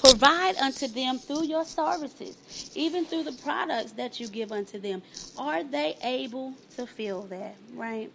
provide 0.00 0.56
unto 0.56 0.88
them 0.88 1.18
through 1.18 1.44
your 1.44 1.64
services, 1.64 2.70
even 2.74 3.04
through 3.04 3.24
the 3.24 3.32
products 3.32 3.92
that 3.92 4.20
you 4.20 4.28
give 4.28 4.52
unto 4.52 4.78
them. 4.78 5.02
Are 5.38 5.62
they 5.62 5.96
able 6.02 6.54
to 6.76 6.86
feel 6.86 7.22
that, 7.22 7.56
right? 7.74 8.10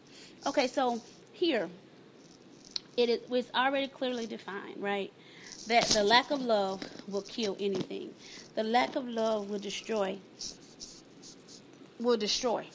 Okay, 0.45 0.67
so 0.67 1.01
here, 1.33 1.69
it 2.97 3.09
is 3.09 3.19
it's 3.31 3.51
already 3.53 3.87
clearly 3.87 4.25
defined, 4.25 4.77
right? 4.77 5.11
That 5.67 5.85
the 5.85 6.03
lack 6.03 6.31
of 6.31 6.41
love 6.41 6.83
will 7.07 7.21
kill 7.21 7.55
anything. 7.59 8.13
The 8.55 8.63
lack 8.63 8.95
of 8.95 9.07
love 9.07 9.49
will 9.49 9.59
destroy 9.59 10.17
will 11.99 12.17
destroy 12.17 12.65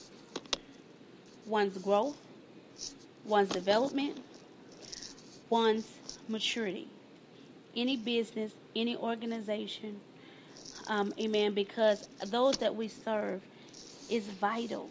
one's 1.47 1.77
growth, 1.79 2.17
one's 3.25 3.49
development, 3.49 4.23
one's 5.51 5.87
maturity. 6.29 6.89
Any 7.75 7.97
business, 7.97 8.53
any 8.75 8.97
organization, 8.97 10.01
um, 10.87 11.13
amen, 11.21 11.55
because 11.55 12.09
those 12.27 12.57
that 12.59 12.75
we 12.75 12.89
serve 12.89 13.43
is 14.09 14.27
vital 14.27 14.89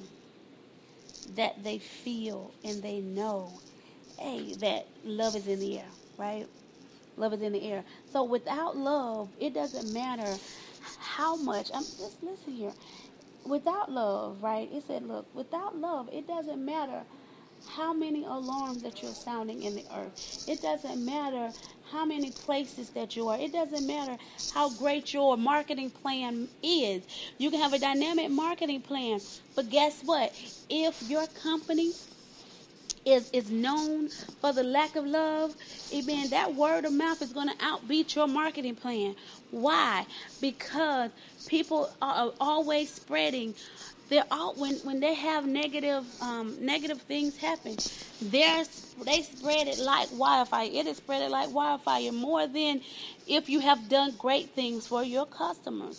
that 1.36 1.64
they 1.64 1.80
feel 1.80 2.52
and 2.64 2.84
they 2.84 3.00
know, 3.00 3.52
hey, 4.20 4.54
that 4.56 4.88
love 5.04 5.36
is 5.36 5.48
in 5.48 5.60
the 5.60 5.80
air, 5.80 5.88
right? 6.18 6.48
Love 7.17 7.34
is 7.34 7.41
in 7.41 7.53
the 7.53 7.72
air. 7.72 7.84
So 8.12 8.24
without 8.24 8.77
love, 8.77 9.29
it 9.39 9.53
doesn't 9.53 9.93
matter 9.93 10.36
how 11.00 11.36
much. 11.36 11.69
I'm 11.74 11.84
just 11.84 12.22
listen 12.22 12.53
here. 12.53 12.74
Without 13.45 13.91
love, 13.91 14.41
right? 14.41 14.69
It 14.72 14.84
said, 14.88 15.07
look, 15.07 15.27
without 15.36 15.77
love, 15.77 16.10
it 16.12 16.27
doesn't 16.27 16.63
matter 16.63 17.03
how 17.67 17.93
many 17.93 18.24
alarms 18.24 18.81
that 18.84 19.01
you're 19.01 19.13
sounding 19.13 19.63
in 19.63 19.75
the 19.75 19.86
earth. 19.95 20.45
It 20.48 20.62
doesn't 20.62 21.03
matter 21.03 21.51
how 21.91 22.05
many 22.05 22.31
places 22.31 22.89
that 22.91 23.15
you 23.15 23.29
are. 23.29 23.39
It 23.39 23.53
doesn't 23.53 23.88
matter 23.88 24.17
how 24.53 24.69
great 24.72 25.13
your 25.13 25.38
marketing 25.38 25.89
plan 25.89 26.48
is. 26.62 27.03
You 27.38 27.50
can 27.51 27.60
have 27.62 27.74
a 27.74 27.79
dynamic 27.79 28.29
marketing 28.29 28.81
plan, 28.81 29.19
but 29.55 29.69
guess 29.69 30.01
what? 30.03 30.34
If 30.69 31.10
your 31.10 31.27
company 31.27 31.93
is 33.05 33.29
is 33.31 33.50
known 33.51 34.09
for 34.41 34.51
the 34.51 34.63
lack 34.63 34.95
of 34.95 35.05
love, 35.05 35.55
amen, 35.93 36.29
that 36.29 36.55
word 36.55 36.85
of 36.85 36.93
mouth 36.93 37.21
is 37.21 37.31
going 37.31 37.50
to 37.50 37.55
outbeat 37.55 38.15
your 38.15 38.27
marketing 38.27 38.75
plan. 38.75 39.15
Why? 39.51 40.05
Because 40.41 41.12
people 41.47 41.89
are 42.01 42.33
always 42.39 42.91
spreading 42.91 43.53
they're 44.09 44.25
all 44.29 44.53
when 44.55 44.75
when 44.83 45.00
they 45.00 45.13
have 45.15 45.47
negative 45.47 46.05
um, 46.21 46.55
negative 46.63 47.01
things 47.01 47.38
happen, 47.38 47.75
they're, 48.21 48.63
they 49.03 49.24
spread 49.24 49.67
it 49.67 49.79
like 49.79 50.09
wildfire. 50.13 50.69
It 50.71 50.85
is 50.85 50.97
spread 50.97 51.24
it 51.24 51.31
like 51.31 51.51
wildfire 51.51 52.12
more 52.12 52.45
than 52.45 52.81
if 53.27 53.50
you 53.50 53.59
have 53.62 53.89
done 53.89 54.13
great 54.19 54.51
things 54.51 54.85
for 54.85 55.03
your 55.03 55.25
customers. 55.25 55.97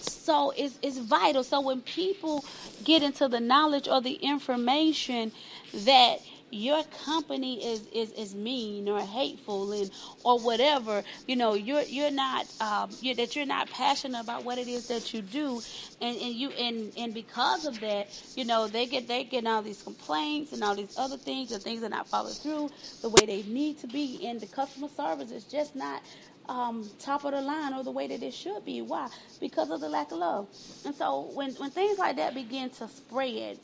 So 0.00 0.52
it's 0.56 0.78
it's 0.82 0.98
vital. 0.98 1.42
So 1.42 1.60
when 1.60 1.80
people 1.80 2.44
get 2.84 3.02
into 3.02 3.26
the 3.26 3.40
knowledge 3.40 3.88
or 3.88 4.00
the 4.00 4.14
information 4.14 5.32
that 5.74 6.20
your 6.50 6.82
company 7.04 7.64
is, 7.64 7.86
is, 7.92 8.12
is 8.12 8.34
mean 8.34 8.88
or 8.88 9.00
hateful 9.00 9.72
and 9.72 9.90
or 10.24 10.38
whatever 10.40 11.02
you 11.26 11.36
know 11.36 11.54
you're 11.54 11.82
you're 11.82 12.10
not 12.10 12.46
um, 12.60 12.90
you're, 13.00 13.14
that 13.14 13.36
you're 13.36 13.46
not 13.46 13.68
passionate 13.70 14.20
about 14.20 14.44
what 14.44 14.58
it 14.58 14.68
is 14.68 14.88
that 14.88 15.12
you 15.12 15.22
do 15.22 15.60
and, 16.00 16.16
and 16.16 16.34
you 16.34 16.50
and 16.50 16.92
and 16.96 17.14
because 17.14 17.66
of 17.66 17.78
that 17.80 18.08
you 18.36 18.44
know 18.44 18.66
they 18.66 18.86
get 18.86 19.06
they 19.08 19.24
get 19.24 19.46
all 19.46 19.62
these 19.62 19.82
complaints 19.82 20.52
and 20.52 20.62
all 20.62 20.74
these 20.74 20.96
other 20.98 21.16
things 21.16 21.52
and 21.52 21.62
things 21.62 21.82
are 21.82 21.88
not 21.88 22.08
followed 22.08 22.36
through 22.36 22.70
the 23.02 23.08
way 23.08 23.26
they 23.26 23.42
need 23.42 23.78
to 23.78 23.86
be 23.86 24.26
and 24.26 24.40
the 24.40 24.46
customer 24.46 24.88
service 24.88 25.30
is 25.30 25.44
just 25.44 25.76
not 25.76 26.02
um, 26.48 26.88
top 26.98 27.24
of 27.24 27.32
the 27.32 27.42
line 27.42 27.74
or 27.74 27.84
the 27.84 27.90
way 27.90 28.06
that 28.06 28.22
it 28.22 28.32
should 28.32 28.64
be. 28.64 28.80
Why? 28.80 29.08
Because 29.40 29.70
of 29.70 29.80
the 29.80 29.88
lack 29.88 30.12
of 30.12 30.18
love. 30.18 30.48
And 30.84 30.94
so 30.94 31.30
when, 31.34 31.52
when 31.54 31.70
things 31.70 31.98
like 31.98 32.16
that 32.16 32.34
begin 32.34 32.70
to 32.70 32.88
spread, 32.88 33.58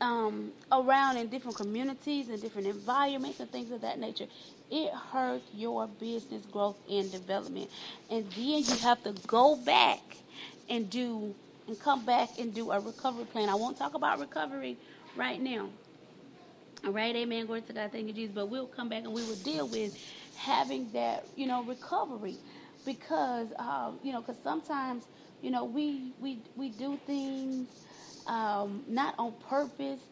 um, 0.00 0.52
around 0.72 1.18
in 1.18 1.28
different 1.28 1.56
communities 1.56 2.28
and 2.28 2.40
different 2.40 2.68
environments 2.68 3.40
and 3.40 3.50
things 3.50 3.70
of 3.72 3.82
that 3.82 3.98
nature, 3.98 4.26
it 4.70 4.92
hurts 4.92 5.44
your 5.54 5.86
business 5.88 6.44
growth 6.46 6.76
and 6.90 7.10
development. 7.12 7.70
And 8.10 8.30
then 8.32 8.64
you 8.64 8.76
have 8.82 9.02
to 9.04 9.14
go 9.26 9.56
back 9.56 10.00
and 10.68 10.90
do 10.90 11.34
and 11.68 11.78
come 11.80 12.04
back 12.06 12.38
and 12.38 12.54
do 12.54 12.70
a 12.72 12.80
recovery 12.80 13.24
plan. 13.26 13.48
I 13.48 13.54
won't 13.56 13.78
talk 13.78 13.94
about 13.94 14.20
recovery 14.20 14.76
right 15.16 15.40
now. 15.40 15.70
All 16.84 16.92
right, 16.92 17.14
amen. 17.16 17.46
Glory 17.46 17.62
to 17.62 17.72
God. 17.74 17.92
Thank 17.92 18.08
you, 18.08 18.12
Jesus. 18.14 18.34
But 18.34 18.48
we'll 18.48 18.66
come 18.66 18.88
back 18.88 19.04
and 19.04 19.12
we 19.14 19.22
will 19.24 19.36
deal 19.36 19.68
with 19.68 19.96
having 20.36 20.90
that, 20.92 21.26
you 21.36 21.46
know, 21.46 21.62
recovery 21.64 22.36
because, 22.86 23.48
um, 23.58 23.98
you 24.02 24.12
know, 24.12 24.20
because 24.20 24.38
sometimes, 24.42 25.04
you 25.42 25.50
know, 25.50 25.64
we 25.64 26.12
we 26.20 26.38
we 26.56 26.70
do 26.70 26.98
things 27.06 27.68
um, 28.28 28.84
not 28.88 29.16
on 29.18 29.38
purpose. 29.40 30.02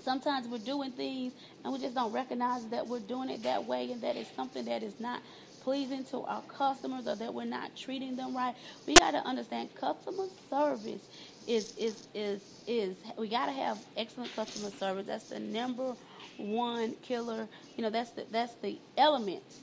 Sometimes 0.00 0.48
we're 0.48 0.58
doing 0.58 0.92
things 0.92 1.34
and 1.64 1.72
we 1.72 1.78
just 1.80 1.94
don't 1.94 2.12
recognize 2.12 2.68
that 2.70 2.86
we're 2.88 3.00
doing 3.00 3.30
it 3.30 3.44
that 3.44 3.66
way 3.66 3.92
and 3.92 4.02
that 4.02 4.16
it's 4.16 4.34
something 4.34 4.66
that 4.66 4.82
is 4.82 5.00
not 5.00 5.22
pleasing 5.60 6.04
to 6.06 6.22
our 6.24 6.42
customers 6.42 7.06
or 7.06 7.16
that 7.16 7.34
we're 7.34 7.46
not 7.46 7.76
treating 7.76 8.16
them 8.16 8.36
right. 8.36 8.56
We 8.86 8.98
got 8.98 9.12
to 9.12 9.18
understand 9.18 9.74
customer 9.74 10.28
service 10.50 11.08
is 11.46 11.72
is 11.76 12.04
is 12.14 12.54
is 12.66 13.02
we 13.18 13.28
got 13.28 13.46
to 13.46 13.52
have 13.52 13.84
excellent 13.96 14.34
customer 14.34 14.70
service. 14.70 15.06
That's 15.06 15.24
the 15.26 15.40
number 15.40 15.96
one 16.36 16.96
killer. 16.96 17.48
You 17.76 17.82
know, 17.84 17.90
that's 17.90 18.12
the 18.12 18.26
that's 18.30 18.56
the 18.56 18.82
element 18.98 19.62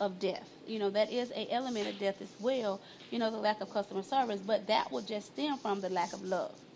of 0.00 0.18
death. 0.20 0.58
You 0.66 0.78
know, 0.80 0.90
that 0.90 1.12
is 1.12 1.32
a 1.32 1.50
element 1.50 1.88
of 1.88 1.98
death 1.98 2.22
as 2.22 2.36
well. 2.40 2.82
You 3.10 3.18
know, 3.20 3.30
the 3.30 3.38
lack 3.38 3.60
of 3.62 3.70
customer 3.70 4.02
service, 4.02 4.42
but 4.42 4.68
that 4.68 4.92
will 4.92 5.02
just 5.02 5.28
stem 5.28 5.58
from 5.58 5.82
the 5.82 5.90
lack 5.90 6.14
of 6.14 6.22
love. 6.22 6.67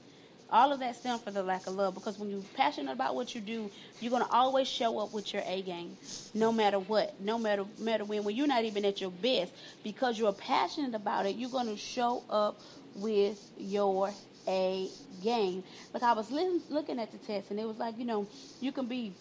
All 0.53 0.73
of 0.73 0.81
that 0.81 0.97
stems 0.97 1.23
from 1.23 1.35
the 1.35 1.43
lack 1.43 1.67
of 1.67 1.75
love 1.75 1.95
because 1.95 2.19
when 2.19 2.31
you're 2.31 2.45
passionate 2.55 2.93
about 2.93 3.17
what 3.17 3.35
you 3.35 3.41
do, 3.41 3.73
you're 4.01 4.11
going 4.13 4.25
to 4.25 4.31
always 4.31 4.69
show 4.69 4.99
up 5.01 5.13
with 5.13 5.33
your 5.35 5.43
A 5.47 5.63
game, 5.63 5.99
no 6.35 6.53
matter 6.53 6.79
what, 6.81 7.21
no 7.21 7.39
matter 7.39 7.67
matter 7.79 8.05
when. 8.05 8.25
When 8.25 8.37
you're 8.37 8.47
not 8.49 8.65
even 8.65 8.85
at 8.85 9.01
your 9.01 9.11
best, 9.11 9.55
because 9.83 10.19
you're 10.19 10.33
passionate 10.35 10.95
about 10.95 11.27
it, 11.27 11.37
you're 11.37 11.51
going 11.51 11.69
to 11.69 11.77
show 11.79 12.25
up 12.31 12.61
with 12.95 13.39
your 13.57 14.15
A 14.49 14.93
game. 15.21 15.65
Like 15.95 16.05
I 16.05 16.13
was 16.13 16.31
li- 16.31 16.63
looking 16.71 17.01
at 17.01 17.13
the 17.13 17.19
test, 17.19 17.51
and 17.51 17.61
it 17.61 17.67
was 17.67 17.79
like, 17.79 17.99
you 17.99 18.05
know, 18.05 18.29
you 18.61 18.73
can 18.73 18.89
be. 18.89 19.17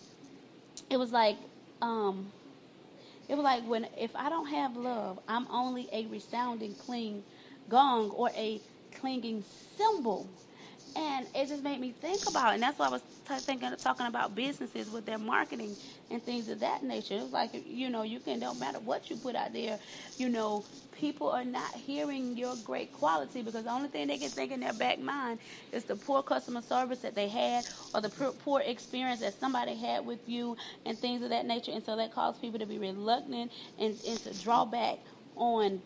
It 0.89 0.97
was 0.97 1.11
like, 1.11 1.37
um, 1.81 2.33
it 3.27 3.35
was 3.35 3.43
like 3.43 3.63
when 3.65 3.87
if 3.97 4.15
I 4.15 4.29
don't 4.29 4.47
have 4.47 4.75
love, 4.75 5.19
I'm 5.27 5.47
only 5.49 5.89
a 5.91 6.05
resounding 6.07 6.75
cling 6.75 7.23
gong 7.69 8.11
or 8.11 8.29
a 8.35 8.61
clinging 8.91 9.43
cymbal 9.77 10.35
and 10.95 11.27
it 11.33 11.47
just 11.47 11.63
made 11.63 11.79
me 11.79 11.93
think 11.93 12.27
about 12.27 12.51
it. 12.51 12.55
And 12.55 12.63
that's 12.63 12.79
why 12.79 12.87
I 12.87 12.89
was 12.89 13.03
t- 13.27 13.39
thinking, 13.45 13.73
talking 13.81 14.07
about 14.07 14.35
businesses 14.35 14.89
with 14.89 15.05
their 15.05 15.19
marketing 15.19 15.77
and 16.09 16.23
things 16.23 16.49
of 16.49 16.59
that 16.61 16.83
nature. 16.83 17.15
It 17.15 17.23
was 17.23 17.31
like, 17.31 17.51
you 17.65 17.89
know, 17.89 18.03
you 18.03 18.19
can, 18.19 18.39
no 18.39 18.53
matter 18.53 18.79
what 18.79 19.09
you 19.09 19.17
put 19.17 19.35
out 19.35 19.53
there, 19.53 19.79
you 20.17 20.29
know, 20.29 20.65
people 20.91 21.29
are 21.29 21.45
not 21.45 21.75
hearing 21.75 22.35
your 22.37 22.55
great 22.57 22.91
quality 22.91 23.41
because 23.41 23.63
the 23.65 23.71
only 23.71 23.89
thing 23.89 24.07
they 24.07 24.17
can 24.17 24.31
think 24.31 24.51
in 24.51 24.59
their 24.59 24.73
back 24.73 24.99
mind 24.99 25.39
is 25.71 25.85
the 25.85 25.95
poor 25.95 26.21
customer 26.23 26.61
service 26.61 26.99
that 26.99 27.15
they 27.15 27.29
had 27.29 27.65
or 27.93 28.01
the 28.01 28.09
poor 28.09 28.61
experience 28.61 29.21
that 29.21 29.39
somebody 29.39 29.75
had 29.75 30.05
with 30.05 30.27
you 30.27 30.57
and 30.85 30.99
things 30.99 31.23
of 31.23 31.29
that 31.29 31.45
nature. 31.45 31.71
And 31.71 31.83
so 31.83 31.95
that 31.95 32.13
caused 32.13 32.41
people 32.41 32.59
to 32.59 32.65
be 32.65 32.77
reluctant 32.77 33.51
and, 33.77 33.99
and 34.05 34.21
to 34.23 34.33
draw 34.33 34.65
back 34.65 34.99
on 35.35 35.81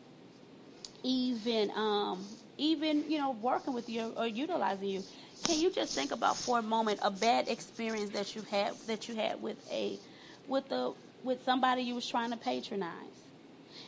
even 1.04 1.72
um, 1.76 2.38
even 2.58 3.10
you 3.10 3.18
know 3.18 3.32
working 3.32 3.74
with 3.74 3.90
you 3.90 4.14
or 4.18 4.28
utilizing 4.28 4.90
you. 4.90 5.04
Can 5.44 5.60
you 5.60 5.72
just 5.72 5.94
think 5.94 6.12
about 6.12 6.38
for 6.38 6.60
a 6.60 6.62
moment 6.62 7.00
a 7.04 7.12
bad 7.12 7.48
experience 7.50 8.12
that 8.12 8.36
you 8.36 8.42
had 8.44 8.74
that 8.88 9.08
you 9.08 9.16
had 9.16 9.42
with 9.42 9.58
a 9.72 10.00
with 10.48 10.68
the 10.70 10.94
with 11.24 11.44
somebody 11.44 11.82
you 11.84 11.96
was 11.96 12.08
trying 12.08 12.32
to 12.32 12.38
patronize? 12.38 12.94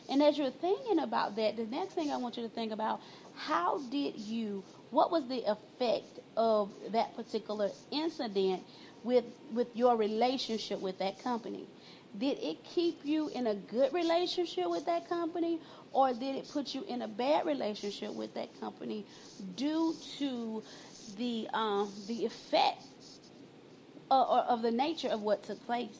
And 0.08 0.22
as 0.22 0.38
you're 0.38 0.50
thinking 0.50 0.98
about 1.00 1.36
that 1.36 1.56
the 1.56 1.66
next 1.66 1.94
thing 1.94 2.10
i 2.10 2.16
want 2.16 2.36
you 2.36 2.42
to 2.42 2.48
think 2.48 2.72
about 2.72 3.00
how 3.34 3.78
did 3.90 4.16
you 4.16 4.62
what 4.90 5.10
was 5.10 5.26
the 5.28 5.42
effect 5.50 6.18
of 6.36 6.70
that 6.92 7.14
particular 7.16 7.70
incident 7.90 8.62
with 9.04 9.24
with 9.52 9.74
your 9.76 9.96
relationship 9.96 10.80
with 10.80 10.98
that 10.98 11.22
company 11.22 11.66
did 12.16 12.38
it 12.38 12.64
keep 12.64 13.04
you 13.04 13.28
in 13.28 13.46
a 13.46 13.54
good 13.54 13.92
relationship 13.92 14.68
with 14.68 14.86
that 14.86 15.08
company 15.08 15.60
or 15.92 16.12
did 16.12 16.36
it 16.36 16.48
put 16.48 16.74
you 16.74 16.84
in 16.84 17.02
a 17.02 17.08
bad 17.08 17.46
relationship 17.46 18.12
with 18.12 18.34
that 18.34 18.58
company 18.60 19.04
due 19.56 19.96
to 20.18 20.62
the 21.16 21.48
um, 21.52 21.92
the 22.06 22.24
effect 22.24 22.84
or 24.10 24.24
of 24.38 24.62
the 24.62 24.70
nature 24.70 25.08
of 25.08 25.20
what 25.22 25.42
took 25.42 25.64
place? 25.66 25.98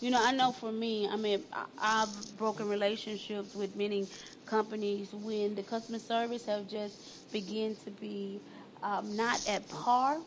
You 0.00 0.10
know, 0.10 0.22
I 0.22 0.32
know 0.32 0.52
for 0.52 0.70
me, 0.70 1.08
I 1.08 1.16
mean, 1.16 1.44
I've 1.78 2.36
broken 2.36 2.68
relationships 2.68 3.54
with 3.54 3.74
many 3.74 4.08
companies 4.46 5.12
when 5.12 5.54
the 5.54 5.62
customer 5.62 5.98
service 5.98 6.46
have 6.46 6.68
just 6.68 7.00
begin 7.32 7.76
to 7.84 7.90
be 7.90 8.40
um, 8.82 9.16
not 9.16 9.40
at 9.46 9.68
par, 9.68 10.18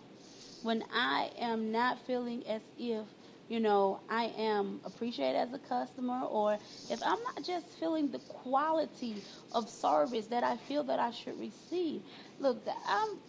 when 0.61 0.83
I 0.93 1.31
am 1.39 1.71
not 1.71 1.99
feeling 2.05 2.45
as 2.47 2.61
if 2.77 3.05
you 3.51 3.59
know, 3.59 4.01
I 4.09 4.27
am 4.37 4.81
appreciated 4.85 5.37
as 5.37 5.53
a 5.53 5.59
customer, 5.59 6.21
or 6.23 6.57
if 6.89 7.01
I'm 7.03 7.19
not 7.23 7.43
just 7.45 7.67
feeling 7.79 8.09
the 8.11 8.21
quality 8.21 9.25
of 9.51 9.69
service 9.69 10.27
that 10.29 10.45
I 10.45 10.57
feel 10.57 10.85
that 10.85 10.99
I 10.99 11.11
should 11.11 11.37
receive. 11.37 12.03
Look, 12.39 12.65
I'm, 12.87 13.19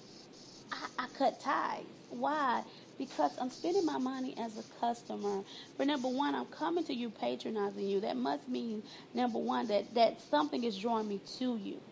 I, 0.73 0.87
I 1.01 1.09
cut 1.09 1.41
ties. 1.41 1.87
Why? 2.09 2.65
Because 2.99 3.33
I'm 3.41 3.51
spending 3.51 3.85
my 3.85 3.99
money 3.99 4.37
as 4.39 4.57
a 4.59 4.65
customer. 4.81 5.45
For 5.77 5.85
number 5.87 6.09
one, 6.09 6.37
I'm 6.37 6.47
coming 6.47 6.85
to 6.87 6.95
you 6.95 7.11
patronizing 7.11 7.89
you. 7.89 8.01
That 8.03 8.17
must 8.17 8.49
mean 8.49 8.85
number 9.15 9.41
one 9.41 9.69
that 9.69 9.95
that 9.97 10.23
something 10.23 10.65
is 10.65 10.79
drawing 10.79 11.09
me 11.09 11.21
to 11.39 11.57
you. 11.57 11.83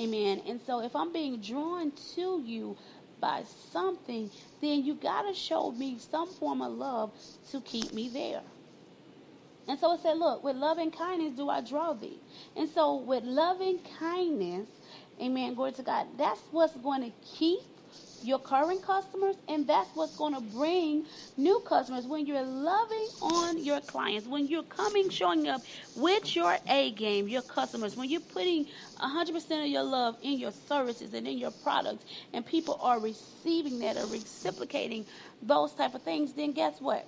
Amen. 0.00 0.40
And 0.46 0.60
so 0.62 0.80
if 0.82 0.96
I'm 0.96 1.12
being 1.12 1.42
drawn 1.42 1.92
to 2.14 2.40
you, 2.42 2.78
by 3.26 3.42
something, 3.72 4.30
then 4.60 4.84
you 4.84 4.94
got 4.94 5.22
to 5.22 5.34
show 5.34 5.72
me 5.72 5.98
some 5.98 6.28
form 6.28 6.62
of 6.62 6.72
love 6.72 7.10
to 7.50 7.60
keep 7.62 7.92
me 7.92 8.08
there. 8.08 8.42
And 9.66 9.76
so 9.80 9.94
it 9.94 10.00
said, 10.00 10.16
Look, 10.16 10.44
with 10.44 10.54
loving 10.54 10.92
kindness 10.92 11.32
do 11.32 11.48
I 11.48 11.60
draw 11.60 11.92
thee. 11.92 12.20
And 12.56 12.68
so 12.68 12.94
with 12.94 13.24
loving 13.24 13.80
kindness, 13.98 14.68
amen, 15.20 15.54
glory 15.54 15.72
to 15.72 15.82
God, 15.82 16.06
that's 16.16 16.40
what's 16.52 16.76
going 16.76 17.02
to 17.02 17.10
keep 17.26 17.62
your 18.26 18.38
current 18.40 18.82
customers, 18.82 19.36
and 19.48 19.66
that's 19.66 19.88
what's 19.94 20.16
going 20.16 20.34
to 20.34 20.40
bring 20.40 21.04
new 21.36 21.60
customers 21.60 22.06
when 22.06 22.26
you're 22.26 22.42
loving 22.42 23.08
on 23.22 23.62
your 23.62 23.80
clients, 23.80 24.26
when 24.26 24.46
you're 24.48 24.64
coming, 24.64 25.08
showing 25.08 25.48
up 25.48 25.62
with 25.94 26.34
your 26.34 26.58
A 26.68 26.90
game, 26.92 27.28
your 27.28 27.42
customers, 27.42 27.96
when 27.96 28.10
you're 28.10 28.20
putting 28.20 28.66
100% 29.00 29.62
of 29.62 29.68
your 29.68 29.84
love 29.84 30.16
in 30.22 30.38
your 30.38 30.52
services 30.68 31.14
and 31.14 31.26
in 31.28 31.38
your 31.38 31.52
products, 31.62 32.04
and 32.32 32.44
people 32.44 32.78
are 32.82 32.98
receiving 32.98 33.78
that 33.78 33.96
or 33.96 34.06
reciprocating 34.06 35.06
those 35.42 35.72
type 35.72 35.94
of 35.94 36.02
things, 36.02 36.32
then 36.32 36.52
guess 36.52 36.80
what? 36.80 37.06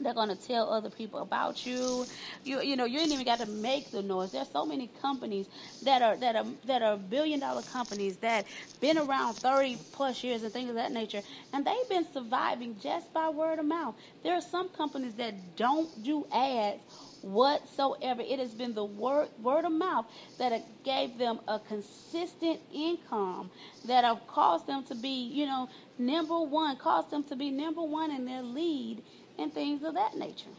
They're 0.00 0.14
going 0.14 0.28
to 0.28 0.36
tell 0.36 0.72
other 0.72 0.90
people 0.90 1.20
about 1.20 1.66
you. 1.66 2.08
You 2.44 2.60
you 2.62 2.76
know, 2.76 2.84
you 2.84 3.00
ain't 3.00 3.12
even 3.12 3.24
got 3.24 3.40
to 3.40 3.46
make 3.46 3.90
the 3.92 4.02
noise. 4.02 4.30
There's 4.32 4.50
so 4.50 4.66
many 4.66 4.88
companies 5.00 5.48
that 5.82 6.02
are 6.02 6.16
that 6.18 6.36
are 6.36 6.46
that 6.66 6.82
are 6.82 6.96
billion 6.98 7.40
dollar 7.40 7.62
companies 7.62 8.18
that 8.18 8.46
been 8.80 8.98
around 8.98 9.36
30 9.42 9.80
plus 9.92 10.22
years 10.24 10.42
and 10.42 10.52
things 10.52 10.70
of 10.70 10.76
that 10.76 10.92
nature, 10.92 11.22
and 11.52 11.66
they've 11.66 11.88
been 11.88 12.06
surviving 12.12 12.76
just 12.78 13.12
by 13.12 13.28
word 13.30 13.58
of 13.58 13.66
mouth. 13.66 13.94
There 14.22 14.34
are 14.34 14.42
some 14.42 14.68
companies 14.70 15.14
that 15.16 15.56
don't 15.56 16.02
do 16.02 16.26
ads 16.32 16.82
whatsoever. 17.22 18.22
It 18.22 18.38
has 18.38 18.54
been 18.54 18.74
the 18.74 18.84
word 18.84 19.30
word 19.42 19.64
of 19.64 19.72
mouth 19.72 20.06
that 20.38 20.82
gave 20.84 21.18
them 21.18 21.40
a 21.48 21.58
consistent 21.58 22.60
income 22.72 23.50
that 23.84 24.04
have 24.04 24.26
caused 24.28 24.66
them 24.66 24.84
to 24.84 24.94
be, 24.94 25.28
you 25.28 25.46
know, 25.46 25.68
number 25.98 26.40
one, 26.40 26.76
caused 26.76 27.10
them 27.10 27.24
to 27.24 27.36
be 27.36 27.50
number 27.50 27.82
one 27.82 28.10
in 28.12 28.24
their 28.26 28.42
lead 28.42 29.02
and 29.38 29.52
things 29.52 29.82
of 29.82 29.94
that 29.94 30.16
nature. 30.16 30.50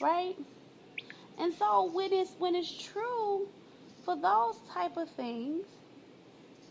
Right? 0.00 0.36
And 1.38 1.52
so 1.54 1.90
when 1.92 2.12
it's 2.12 2.32
when 2.38 2.54
it's 2.54 2.72
true 2.84 3.48
for 4.04 4.16
those 4.16 4.56
type 4.72 4.96
of 4.96 5.08
things, 5.10 5.64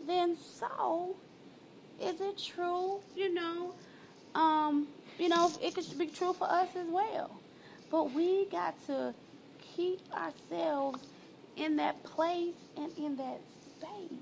then 0.06 0.36
so 0.36 1.16
is 2.00 2.20
it 2.20 2.38
true, 2.38 3.00
you 3.16 3.32
know, 3.32 3.74
um, 4.34 4.88
you 5.18 5.28
know, 5.28 5.50
it 5.62 5.74
could 5.74 5.98
be 5.98 6.06
true 6.06 6.32
for 6.32 6.50
us 6.50 6.68
as 6.76 6.86
well. 6.88 7.30
But 7.90 8.12
we 8.12 8.46
got 8.46 8.74
to 8.86 9.14
keep 9.76 10.00
ourselves 10.12 11.00
in 11.56 11.76
that 11.76 12.02
place 12.04 12.54
and 12.76 12.90
in 12.98 13.16
that 13.16 13.40
space. 13.78 14.18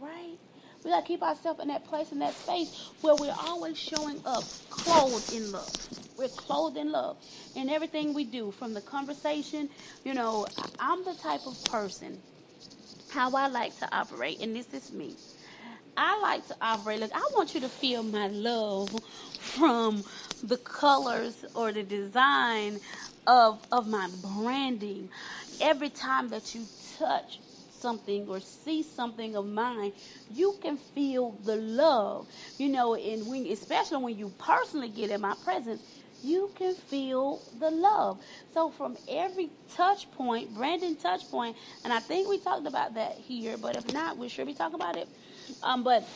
Right? 0.00 0.38
We 0.84 0.90
got 0.90 1.00
to 1.00 1.06
keep 1.06 1.22
ourselves 1.22 1.60
in 1.60 1.68
that 1.68 1.86
place, 1.86 2.12
in 2.12 2.18
that 2.18 2.34
space 2.34 2.90
where 3.00 3.14
we're 3.16 3.34
always 3.38 3.78
showing 3.78 4.20
up 4.26 4.44
clothed 4.68 5.32
in 5.32 5.50
love. 5.50 5.74
We're 6.18 6.28
clothed 6.28 6.76
in 6.76 6.92
love. 6.92 7.16
In 7.56 7.70
everything 7.70 8.12
we 8.12 8.24
do, 8.24 8.50
from 8.50 8.74
the 8.74 8.82
conversation, 8.82 9.70
you 10.04 10.12
know, 10.12 10.46
I'm 10.78 11.04
the 11.04 11.14
type 11.14 11.46
of 11.46 11.62
person, 11.64 12.20
how 13.10 13.34
I 13.34 13.48
like 13.48 13.78
to 13.78 13.96
operate, 13.96 14.40
and 14.40 14.54
this 14.54 14.72
is 14.74 14.92
me. 14.92 15.16
I 15.96 16.20
like 16.20 16.46
to 16.48 16.56
operate. 16.60 17.00
Look, 17.00 17.12
I 17.14 17.30
want 17.34 17.54
you 17.54 17.60
to 17.60 17.68
feel 17.68 18.02
my 18.02 18.26
love 18.28 18.90
from 19.38 20.04
the 20.42 20.56
colors 20.58 21.44
or 21.54 21.72
the 21.72 21.82
design 21.82 22.80
of 23.26 23.64
of 23.72 23.88
my 23.88 24.10
branding. 24.22 25.08
Every 25.60 25.88
time 25.88 26.28
that 26.28 26.54
you 26.54 26.66
touch 26.98 27.38
something 27.84 28.28
or 28.28 28.40
see 28.40 28.82
something 28.82 29.36
of 29.36 29.46
mine, 29.46 29.92
you 30.28 30.58
can 30.62 30.76
feel 30.78 31.32
the 31.44 31.56
love. 31.56 32.28
You 32.58 32.70
know, 32.70 32.94
and 32.94 33.26
when 33.28 33.46
especially 33.46 34.02
when 34.04 34.18
you 34.18 34.30
personally 34.38 34.88
get 34.90 35.10
in 35.10 35.20
my 35.20 35.34
presence, 35.34 35.82
you 36.22 36.52
can 36.56 36.74
feel 36.74 37.44
the 37.58 37.70
love. 37.70 38.20
So 38.52 38.70
from 38.70 38.96
every 39.08 39.50
touch 39.68 40.10
point, 40.12 40.54
Brandon 40.54 40.96
touch 40.96 41.28
point, 41.30 41.56
and 41.84 41.92
I 41.92 42.00
think 42.00 42.28
we 42.28 42.38
talked 42.40 42.66
about 42.66 42.94
that 42.94 43.12
here, 43.18 43.58
but 43.58 43.76
if 43.76 43.86
not, 43.86 44.18
we 44.18 44.28
should 44.28 44.46
be 44.46 44.54
talking 44.54 44.76
about 44.76 44.96
it. 44.96 45.08
Um, 45.62 45.84
but 45.84 46.08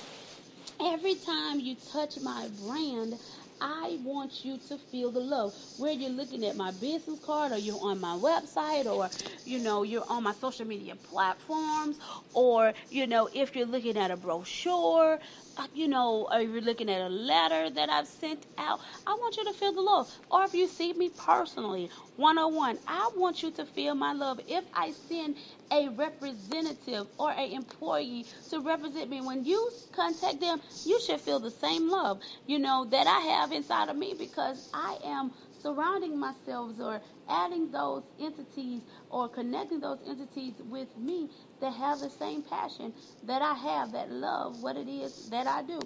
every 0.80 1.16
time 1.16 1.60
you 1.60 1.76
touch 1.92 2.18
my 2.20 2.48
brand, 2.48 3.18
I 3.60 3.98
want 4.04 4.44
you 4.44 4.58
to 4.68 4.76
feel 4.76 5.10
the 5.10 5.20
love. 5.20 5.54
Where 5.78 5.92
you're 5.92 6.10
looking 6.10 6.44
at 6.44 6.56
my 6.56 6.70
business 6.72 7.20
card, 7.20 7.52
or 7.52 7.58
you're 7.58 7.80
on 7.82 8.00
my 8.00 8.16
website, 8.16 8.86
or 8.86 9.08
you 9.44 9.58
know, 9.58 9.82
you're 9.82 10.04
on 10.08 10.22
my 10.22 10.32
social 10.34 10.66
media 10.66 10.96
platforms, 10.96 11.98
or 12.34 12.72
you 12.90 13.06
know, 13.06 13.28
if 13.34 13.54
you're 13.56 13.66
looking 13.66 13.96
at 13.96 14.10
a 14.10 14.16
brochure, 14.16 15.18
Uh, 15.58 15.66
you 15.74 15.88
know, 15.88 16.28
or 16.32 16.40
you're 16.40 16.62
looking 16.62 16.88
at 16.90 17.02
a 17.02 17.08
letter 17.08 17.68
that 17.70 17.90
I've 17.90 18.06
sent 18.08 18.46
out, 18.58 18.80
I 19.06 19.10
want 19.12 19.36
you 19.36 19.44
to 19.46 19.52
feel 19.52 19.72
the 19.74 19.82
love. 19.82 20.08
Or 20.30 20.44
if 20.44 20.54
you 20.54 20.68
see 20.68 20.92
me 20.94 21.10
personally, 21.10 21.90
one 22.16 22.38
on 22.38 22.54
one, 22.54 22.78
I 22.86 23.10
want 23.16 23.42
you 23.42 23.50
to 23.52 23.66
feel 23.66 23.94
my 23.96 24.12
love. 24.14 24.40
If 24.46 24.64
I 24.74 24.92
send 24.92 25.36
a 25.72 25.88
representative 25.90 27.08
or 27.18 27.32
an 27.32 27.52
employee 27.52 28.26
to 28.48 28.60
represent 28.60 29.10
me. 29.10 29.20
When 29.20 29.44
you 29.44 29.70
contact 29.92 30.40
them, 30.40 30.60
you 30.84 31.00
should 31.04 31.20
feel 31.20 31.40
the 31.40 31.50
same 31.50 31.90
love, 31.90 32.20
you 32.46 32.58
know, 32.58 32.86
that 32.90 33.06
I 33.06 33.20
have 33.32 33.52
inside 33.52 33.88
of 33.88 33.96
me 33.96 34.14
because 34.18 34.60
I 34.72 34.98
am 35.04 35.32
surrounding 35.68 36.18
myself 36.18 36.72
or 36.80 37.00
adding 37.28 37.70
those 37.70 38.04
entities 38.20 38.82
or 39.10 39.28
connecting 39.28 39.80
those 39.80 39.98
entities 40.08 40.54
with 40.70 40.96
me 40.96 41.28
that 41.60 41.72
have 41.72 42.00
the 42.00 42.10
same 42.10 42.42
passion 42.42 42.94
that 43.24 43.42
I 43.42 43.54
have, 43.54 43.92
that 43.92 44.10
love 44.10 44.62
what 44.62 44.76
it 44.76 44.88
is 44.88 45.30
that 45.30 45.46
I 45.46 45.62
do. 45.62 45.80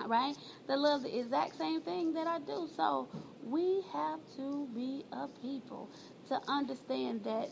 All 0.00 0.08
right? 0.08 0.36
That 0.68 0.78
love 0.78 1.02
the 1.04 1.18
exact 1.18 1.56
same 1.58 1.80
thing 1.82 2.14
that 2.14 2.26
I 2.26 2.40
do. 2.40 2.68
So 2.76 3.08
we 3.44 3.82
have 3.92 4.20
to 4.36 4.68
be 4.74 5.04
a 5.12 5.28
people 5.42 5.90
to 6.28 6.40
understand 6.48 7.24
that 7.24 7.50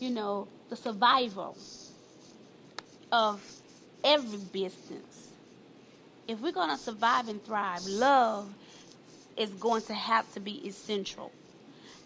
you 0.00 0.10
know, 0.10 0.48
the 0.68 0.76
survival 0.76 1.56
of 3.12 3.42
every 4.04 4.38
business. 4.38 5.30
If 6.28 6.40
we're 6.40 6.52
going 6.52 6.70
to 6.70 6.76
survive 6.76 7.28
and 7.28 7.44
thrive, 7.44 7.86
love 7.86 8.54
is 9.36 9.54
going 9.54 9.82
to 9.84 9.94
have 9.94 10.30
to 10.30 10.40
be 10.40 10.66
essential. 10.66 11.34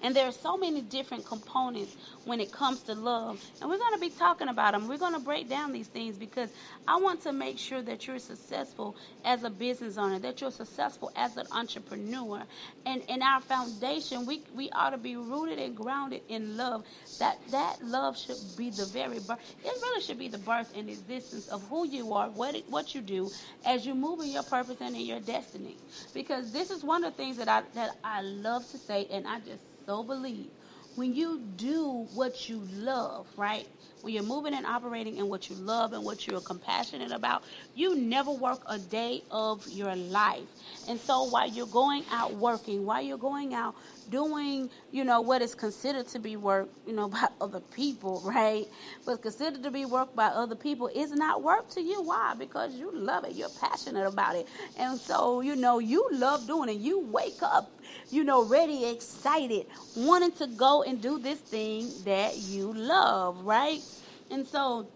And 0.02 0.14
there 0.16 0.26
are 0.26 0.32
so 0.32 0.56
many 0.56 0.80
different 0.80 1.26
components 1.26 1.96
when 2.24 2.40
it 2.40 2.52
comes 2.52 2.82
to 2.84 2.94
love. 2.94 3.42
And 3.60 3.70
we're 3.70 3.78
going 3.78 3.94
to 3.94 4.00
be 4.00 4.10
talking 4.10 4.48
about 4.48 4.72
them. 4.72 4.88
We're 4.88 4.98
going 4.98 5.14
to 5.14 5.20
break 5.20 5.48
down 5.48 5.72
these 5.72 5.88
things 5.88 6.16
because 6.16 6.50
I 6.88 6.96
want 6.96 7.22
to 7.22 7.32
make 7.32 7.58
sure 7.58 7.82
that 7.82 8.06
you're 8.06 8.18
successful 8.18 8.96
as 9.24 9.44
a 9.44 9.50
business 9.50 9.98
owner, 9.98 10.18
that 10.20 10.40
you're 10.40 10.50
successful 10.50 11.12
as 11.16 11.36
an 11.36 11.46
entrepreneur. 11.52 12.42
And 12.86 13.02
in 13.08 13.22
our 13.22 13.40
foundation, 13.40 14.26
we, 14.26 14.42
we 14.54 14.70
ought 14.70 14.90
to 14.90 14.98
be 14.98 15.16
rooted 15.16 15.58
and 15.58 15.76
grounded 15.76 16.22
in 16.28 16.56
love. 16.56 16.84
That 17.18 17.38
that 17.50 17.82
love 17.82 18.18
should 18.18 18.38
be 18.56 18.70
the 18.70 18.86
very 18.86 19.18
birth. 19.20 19.38
It 19.64 19.72
really 19.82 20.02
should 20.02 20.18
be 20.18 20.28
the 20.28 20.38
birth 20.38 20.72
and 20.74 20.88
existence 20.88 21.48
of 21.48 21.66
who 21.68 21.86
you 21.86 22.12
are, 22.14 22.30
what 22.30 22.54
it, 22.54 22.68
what 22.68 22.94
you 22.94 23.00
do 23.02 23.30
as 23.64 23.86
you 23.86 23.94
move 23.94 24.20
in 24.20 24.30
your 24.30 24.42
purpose 24.42 24.78
and 24.80 24.94
in 24.96 25.02
your 25.02 25.20
destiny. 25.20 25.76
Because 26.14 26.52
this 26.52 26.70
is 26.70 26.82
one 26.82 27.04
of 27.04 27.12
the 27.12 27.16
things 27.22 27.36
that 27.36 27.48
I 27.48 27.62
that 27.74 27.96
I 28.04 28.22
love 28.22 28.68
to 28.70 28.78
say 28.78 29.06
and 29.10 29.26
I 29.26 29.40
just 29.40 29.69
so 29.90 30.04
believe 30.04 30.46
when 30.94 31.14
you 31.14 31.40
do 31.56 32.06
what 32.14 32.48
you 32.48 32.60
love, 32.74 33.26
right? 33.36 33.66
When 34.02 34.14
you're 34.14 34.22
moving 34.22 34.54
and 34.54 34.64
operating 34.64 35.16
in 35.16 35.28
what 35.28 35.50
you 35.50 35.56
love 35.56 35.92
and 35.92 36.04
what 36.04 36.26
you're 36.26 36.40
compassionate 36.40 37.10
about, 37.10 37.42
you 37.74 37.96
never 37.96 38.30
work 38.30 38.62
a 38.68 38.78
day 38.78 39.22
of 39.30 39.66
your 39.68 39.94
life. 39.96 40.46
And 40.88 40.98
so 40.98 41.24
while 41.24 41.48
you're 41.48 41.66
going 41.66 42.04
out 42.10 42.34
working, 42.34 42.86
while 42.86 43.02
you're 43.02 43.18
going 43.18 43.52
out 43.52 43.74
doing, 44.08 44.70
you 44.90 45.04
know, 45.04 45.20
what 45.20 45.42
is 45.42 45.54
considered 45.54 46.06
to 46.08 46.18
be 46.18 46.36
work, 46.36 46.68
you 46.86 46.92
know, 46.92 47.08
by 47.16 47.28
other 47.40 47.60
people, 47.60 48.20
right? 48.24 48.66
But 49.04 49.22
considered 49.22 49.62
to 49.64 49.70
be 49.70 49.84
work 49.86 50.14
by 50.14 50.26
other 50.26 50.56
people 50.56 50.88
is 50.94 51.12
not 51.12 51.42
work 51.42 51.68
to 51.70 51.80
you. 51.80 52.02
Why? 52.02 52.34
Because 52.38 52.74
you 52.74 52.90
love 52.94 53.24
it. 53.24 53.32
You're 53.34 53.48
passionate 53.60 54.06
about 54.06 54.36
it. 54.36 54.46
And 54.76 54.98
so, 54.98 55.40
you 55.40 55.56
know, 55.56 55.78
you 55.78 56.08
love 56.12 56.46
doing 56.46 56.68
it. 56.68 56.76
You 56.76 57.00
wake 57.00 57.42
up 57.42 57.70
you 58.10 58.24
know, 58.24 58.44
ready, 58.44 58.86
excited, 58.86 59.66
wanting 59.94 60.32
to 60.34 60.48
go 60.48 60.82
and 60.84 61.02
do 61.02 61.18
this 61.18 61.40
thing 61.40 62.04
that 62.04 62.38
you 62.38 62.72
love, 62.74 63.40
right? 63.44 63.84
And 64.30 64.46
so 64.46 64.90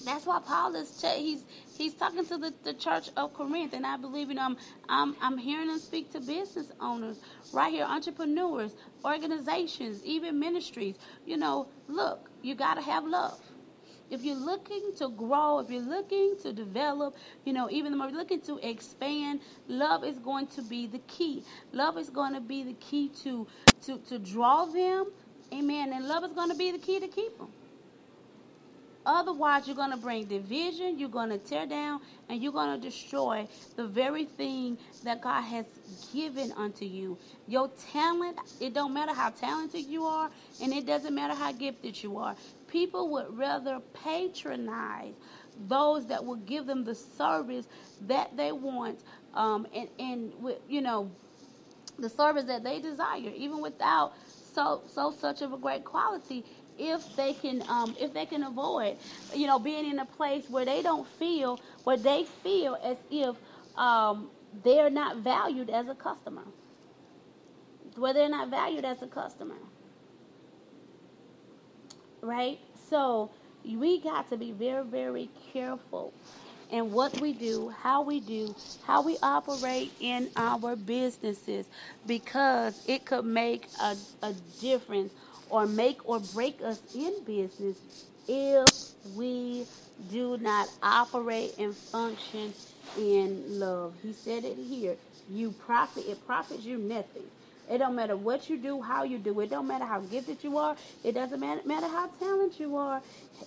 that's 0.00 0.26
why 0.26 0.40
Paul 0.44 0.76
is 0.76 0.94
he's 1.02 1.44
he's 1.74 1.94
talking 1.94 2.26
to 2.26 2.38
the, 2.38 2.54
the 2.64 2.74
church 2.74 3.10
of 3.16 3.34
Corinth, 3.34 3.74
and 3.74 3.86
I 3.86 3.96
believe 3.98 4.28
you 4.30 4.36
know 4.36 4.44
I'm 4.44 4.56
I'm 4.88 5.16
I'm 5.20 5.38
hearing 5.38 5.70
him 5.70 5.80
speak 5.80 6.12
to 6.12 6.20
business 6.20 6.72
owners 6.80 7.20
right 7.52 7.72
here, 7.72 7.84
entrepreneurs, 7.84 8.76
organizations, 9.04 10.04
even 10.04 10.38
ministries. 10.40 10.98
You 11.26 11.38
know, 11.38 11.70
look, 11.88 12.30
you 12.42 12.54
got 12.56 12.76
to 12.76 12.82
have 12.82 13.06
love. 13.06 13.49
If 14.10 14.24
you're 14.24 14.34
looking 14.34 14.92
to 14.98 15.08
grow, 15.08 15.60
if 15.60 15.70
you're 15.70 15.82
looking 15.82 16.36
to 16.42 16.52
develop, 16.52 17.16
you 17.44 17.52
know, 17.52 17.70
even 17.70 17.92
the 17.92 17.98
more 17.98 18.10
looking 18.10 18.40
to 18.42 18.58
expand, 18.68 19.40
love 19.68 20.04
is 20.04 20.18
going 20.18 20.48
to 20.48 20.62
be 20.62 20.86
the 20.86 20.98
key. 21.00 21.44
Love 21.72 21.96
is 21.96 22.10
going 22.10 22.34
to 22.34 22.40
be 22.40 22.64
the 22.64 22.74
key 22.74 23.08
to 23.22 23.46
to 23.82 23.98
to 24.08 24.18
draw 24.18 24.64
them, 24.64 25.06
amen. 25.52 25.92
And 25.92 26.08
love 26.08 26.24
is 26.24 26.32
going 26.32 26.50
to 26.50 26.56
be 26.56 26.72
the 26.72 26.78
key 26.78 26.98
to 27.00 27.08
keep 27.08 27.38
them. 27.38 27.48
Otherwise, 29.06 29.66
you're 29.66 29.76
going 29.76 29.90
to 29.90 29.96
bring 29.96 30.24
division, 30.26 30.98
you're 30.98 31.08
going 31.08 31.30
to 31.30 31.38
tear 31.38 31.66
down, 31.66 32.00
and 32.28 32.42
you're 32.42 32.52
going 32.52 32.78
to 32.78 32.88
destroy 32.88 33.48
the 33.76 33.86
very 33.86 34.26
thing 34.26 34.76
that 35.04 35.22
God 35.22 35.40
has 35.40 35.64
given 36.12 36.52
unto 36.52 36.84
you. 36.84 37.16
Your 37.48 37.68
talent, 37.92 38.38
it 38.60 38.74
don't 38.74 38.92
matter 38.92 39.14
how 39.14 39.30
talented 39.30 39.86
you 39.86 40.04
are, 40.04 40.30
and 40.62 40.72
it 40.72 40.86
doesn't 40.86 41.14
matter 41.14 41.34
how 41.34 41.50
gifted 41.50 42.00
you 42.02 42.18
are. 42.18 42.36
People 42.70 43.10
would 43.12 43.38
rather 43.38 43.80
patronize 43.94 45.16
those 45.58 46.06
that 46.08 46.24
will 46.24 46.36
give 46.38 46.66
them 46.66 46.84
the 46.84 46.96
service 46.96 47.68
that 48.02 48.36
they 48.36 48.52
want, 48.52 49.04
um, 49.34 49.68
and, 49.74 49.90
and 50.00 50.34
you 50.68 50.82
know, 50.82 51.12
the 51.98 52.10
service 52.10 52.44
that 52.46 52.64
they 52.64 52.80
desire, 52.80 53.32
even 53.36 53.62
without 53.62 54.14
so 54.42 54.82
so 54.86 55.12
such 55.12 55.42
of 55.42 55.52
a 55.54 55.58
great 55.58 55.84
quality 55.84 56.46
if 56.78 57.02
they 57.16 57.34
can 57.34 57.64
um, 57.68 57.96
if 58.00 58.14
they 58.14 58.26
can 58.26 58.44
avoid 58.44 58.98
you 59.34 59.46
know 59.48 59.58
being 59.60 59.90
in 59.90 60.00
a 60.00 60.06
place 60.06 60.50
where 60.50 60.66
they 60.66 60.82
don't 60.82 61.08
feel 61.08 61.60
where 61.84 61.98
they 61.98 62.24
feel 62.42 62.78
as 62.84 62.98
if 63.10 63.36
um, 63.76 64.30
they're 64.64 64.90
not 64.90 65.18
valued 65.18 65.70
as 65.70 65.88
a 65.88 65.96
customer. 65.96 66.46
Where 67.96 68.14
they're 68.14 68.30
not 68.30 68.50
valued 68.50 68.86
as 68.86 69.02
a 69.02 69.08
customer 69.08 69.58
right 72.22 72.58
so 72.88 73.30
we 73.64 74.00
got 74.00 74.28
to 74.30 74.36
be 74.36 74.52
very 74.52 74.84
very 74.84 75.28
careful 75.52 76.12
in 76.70 76.92
what 76.92 77.20
we 77.20 77.32
do, 77.32 77.68
how 77.82 78.02
we 78.02 78.20
do, 78.20 78.54
how 78.84 79.02
we 79.02 79.16
operate 79.22 79.92
in 80.00 80.30
our 80.36 80.76
businesses 80.76 81.66
because 82.06 82.84
it 82.86 83.04
could 83.04 83.24
make 83.24 83.66
a, 83.82 83.96
a 84.22 84.32
difference 84.60 85.12
or 85.48 85.66
make 85.66 86.08
or 86.08 86.20
break 86.20 86.60
us 86.62 86.80
in 86.94 87.12
business 87.24 87.76
if 88.28 88.66
we 89.16 89.66
do 90.10 90.38
not 90.38 90.68
operate 90.82 91.58
and 91.58 91.74
function 91.74 92.52
in 92.96 93.58
love. 93.58 93.94
He 94.02 94.12
said 94.12 94.44
it 94.44 94.56
here. 94.56 94.96
You 95.28 95.52
profit, 95.52 96.06
it 96.08 96.24
profits 96.26 96.64
you 96.64 96.78
nothing. 96.78 97.24
It 97.70 97.78
don't 97.78 97.94
matter 97.94 98.16
what 98.16 98.50
you 98.50 98.56
do, 98.56 98.82
how 98.82 99.04
you 99.04 99.18
do. 99.18 99.38
It 99.40 99.50
don't 99.50 99.66
matter 99.66 99.84
how 99.84 100.00
gifted 100.00 100.42
you 100.42 100.58
are. 100.58 100.76
It 101.04 101.12
doesn't 101.12 101.40
matter, 101.40 101.60
matter 101.64 101.86
how 101.86 102.08
talented 102.18 102.58
you 102.58 102.76
are. 102.76 103.00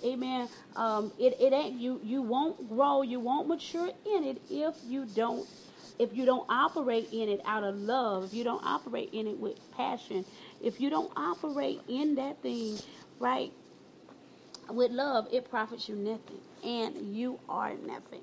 Amen. 0.03 0.47
Um, 0.75 1.11
it, 1.19 1.35
it 1.39 1.53
ain't 1.53 1.79
you. 1.79 1.99
You 2.03 2.21
won't 2.21 2.69
grow. 2.69 3.01
You 3.01 3.19
won't 3.19 3.47
mature 3.47 3.89
in 4.05 4.23
it 4.23 4.41
if 4.49 4.75
you 4.87 5.05
don't 5.05 5.47
if 5.99 6.15
you 6.15 6.25
don't 6.25 6.45
operate 6.49 7.09
in 7.11 7.29
it 7.29 7.41
out 7.45 7.63
of 7.63 7.75
love. 7.75 8.23
If 8.25 8.33
you 8.33 8.43
don't 8.43 8.63
operate 8.65 9.09
in 9.13 9.27
it 9.27 9.37
with 9.37 9.59
passion 9.73 10.25
if 10.63 10.79
you 10.79 10.89
don't 10.89 11.11
operate 11.17 11.81
in 11.89 12.15
that 12.15 12.41
thing, 12.41 12.79
right, 13.19 13.51
with 14.69 14.91
love, 14.91 15.27
it 15.31 15.49
profits 15.49 15.89
you 15.89 15.95
nothing. 15.95 16.39
And 16.63 17.13
you 17.13 17.39
are 17.49 17.73
nothing. 17.73 18.21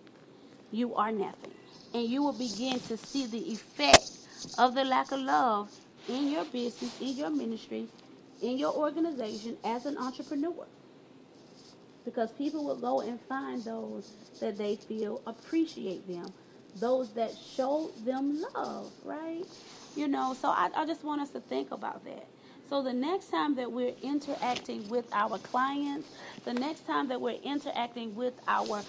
You 0.73 0.95
are 0.95 1.13
nothing. 1.13 1.53
And 1.93 2.05
you 2.05 2.23
will 2.23 2.33
begin 2.33 2.81
to 2.81 2.97
see 2.97 3.27
the 3.27 3.53
effect 3.53 4.11
of 4.57 4.75
the 4.75 4.85
lack 4.85 5.13
of 5.13 5.21
love 5.21 5.71
in 6.09 6.29
your 6.31 6.45
business, 6.47 6.97
in 7.01 7.17
your 7.17 7.31
ministry, 7.31 7.91
in 8.41 8.59
your 8.59 8.75
organization 8.75 9.59
as 9.65 9.87
an 9.87 9.99
entrepreneur. 9.99 10.69
Because 12.05 12.33
people 12.33 12.65
will 12.65 12.81
go 12.81 13.01
and 13.03 13.21
find 13.21 13.65
those 13.65 14.15
that 14.41 14.59
they 14.59 14.77
feel 14.77 15.23
appreciate 15.27 16.09
them, 16.09 16.35
those 16.75 17.15
that 17.15 17.39
show 17.39 17.95
them 17.99 18.43
love, 18.55 18.95
right? 19.03 19.47
You 19.95 20.09
know, 20.09 20.35
so 20.35 20.51
I, 20.51 20.71
I 20.77 20.87
just 20.87 21.05
want 21.05 21.23
us 21.23 21.31
to 21.33 21.41
think 21.41 21.73
about 21.73 22.05
that. 22.05 22.31
So 22.71 22.83
the 22.83 22.93
next 22.93 23.33
time 23.33 23.57
that 23.57 23.73
we're 23.73 23.95
interacting 24.01 24.89
with 24.89 25.05
our 25.13 25.39
clients, 25.39 26.09
the 26.45 26.55
next 26.55 26.87
time 26.87 27.09
that 27.09 27.21
we're 27.21 27.41
interacting 27.43 28.15
with 28.15 28.35
our 28.47 28.81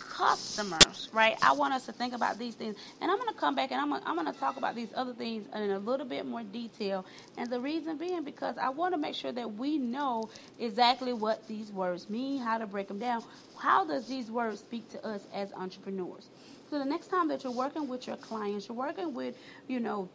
customers, 0.00 1.08
right? 1.12 1.36
I 1.40 1.52
want 1.52 1.72
us 1.72 1.86
to 1.86 1.92
think 1.92 2.14
about 2.14 2.36
these 2.36 2.56
things. 2.56 2.74
And 3.00 3.08
I'm 3.08 3.16
going 3.16 3.32
to 3.32 3.38
come 3.38 3.54
back 3.54 3.70
and 3.70 3.80
I'm 3.80 3.90
going, 3.90 4.02
I'm 4.04 4.16
going 4.16 4.26
to 4.26 4.36
talk 4.40 4.56
about 4.56 4.74
these 4.74 4.88
other 4.92 5.12
things 5.12 5.46
in 5.54 5.70
a 5.70 5.78
little 5.78 6.04
bit 6.04 6.26
more 6.26 6.42
detail. 6.42 7.06
And 7.36 7.48
the 7.48 7.60
reason 7.60 7.96
being 7.96 8.24
because 8.24 8.58
I 8.58 8.70
want 8.70 8.94
to 8.94 8.98
make 8.98 9.14
sure 9.14 9.30
that 9.30 9.54
we 9.54 9.78
know 9.78 10.30
exactly 10.58 11.12
what 11.12 11.46
these 11.46 11.70
words 11.70 12.10
mean, 12.10 12.42
how 12.42 12.58
to 12.58 12.66
break 12.66 12.88
them 12.88 12.98
down. 12.98 13.22
How 13.56 13.84
does 13.84 14.08
these 14.08 14.32
words 14.32 14.58
speak 14.58 14.88
to 14.90 15.06
us 15.06 15.28
as 15.32 15.52
entrepreneurs? 15.52 16.28
So 16.70 16.80
the 16.80 16.84
next 16.84 17.06
time 17.06 17.28
that 17.28 17.44
you're 17.44 17.52
working 17.52 17.86
with 17.86 18.08
your 18.08 18.16
clients, 18.16 18.66
you're 18.68 18.76
working 18.76 19.14
with, 19.14 19.36
you 19.68 19.78
know, 19.78 20.08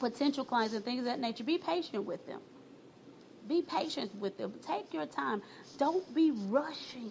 potential 0.00 0.44
clients 0.44 0.74
and 0.74 0.84
things 0.84 1.00
of 1.00 1.04
that 1.04 1.20
nature, 1.20 1.44
be 1.44 1.58
patient 1.58 2.04
with 2.04 2.26
them. 2.26 2.40
Be 3.48 3.62
patient 3.62 4.14
with 4.16 4.36
them. 4.36 4.54
Take 4.66 4.92
your 4.92 5.06
time. 5.06 5.42
Don't 5.78 6.12
be 6.14 6.32
rushing. 6.32 7.10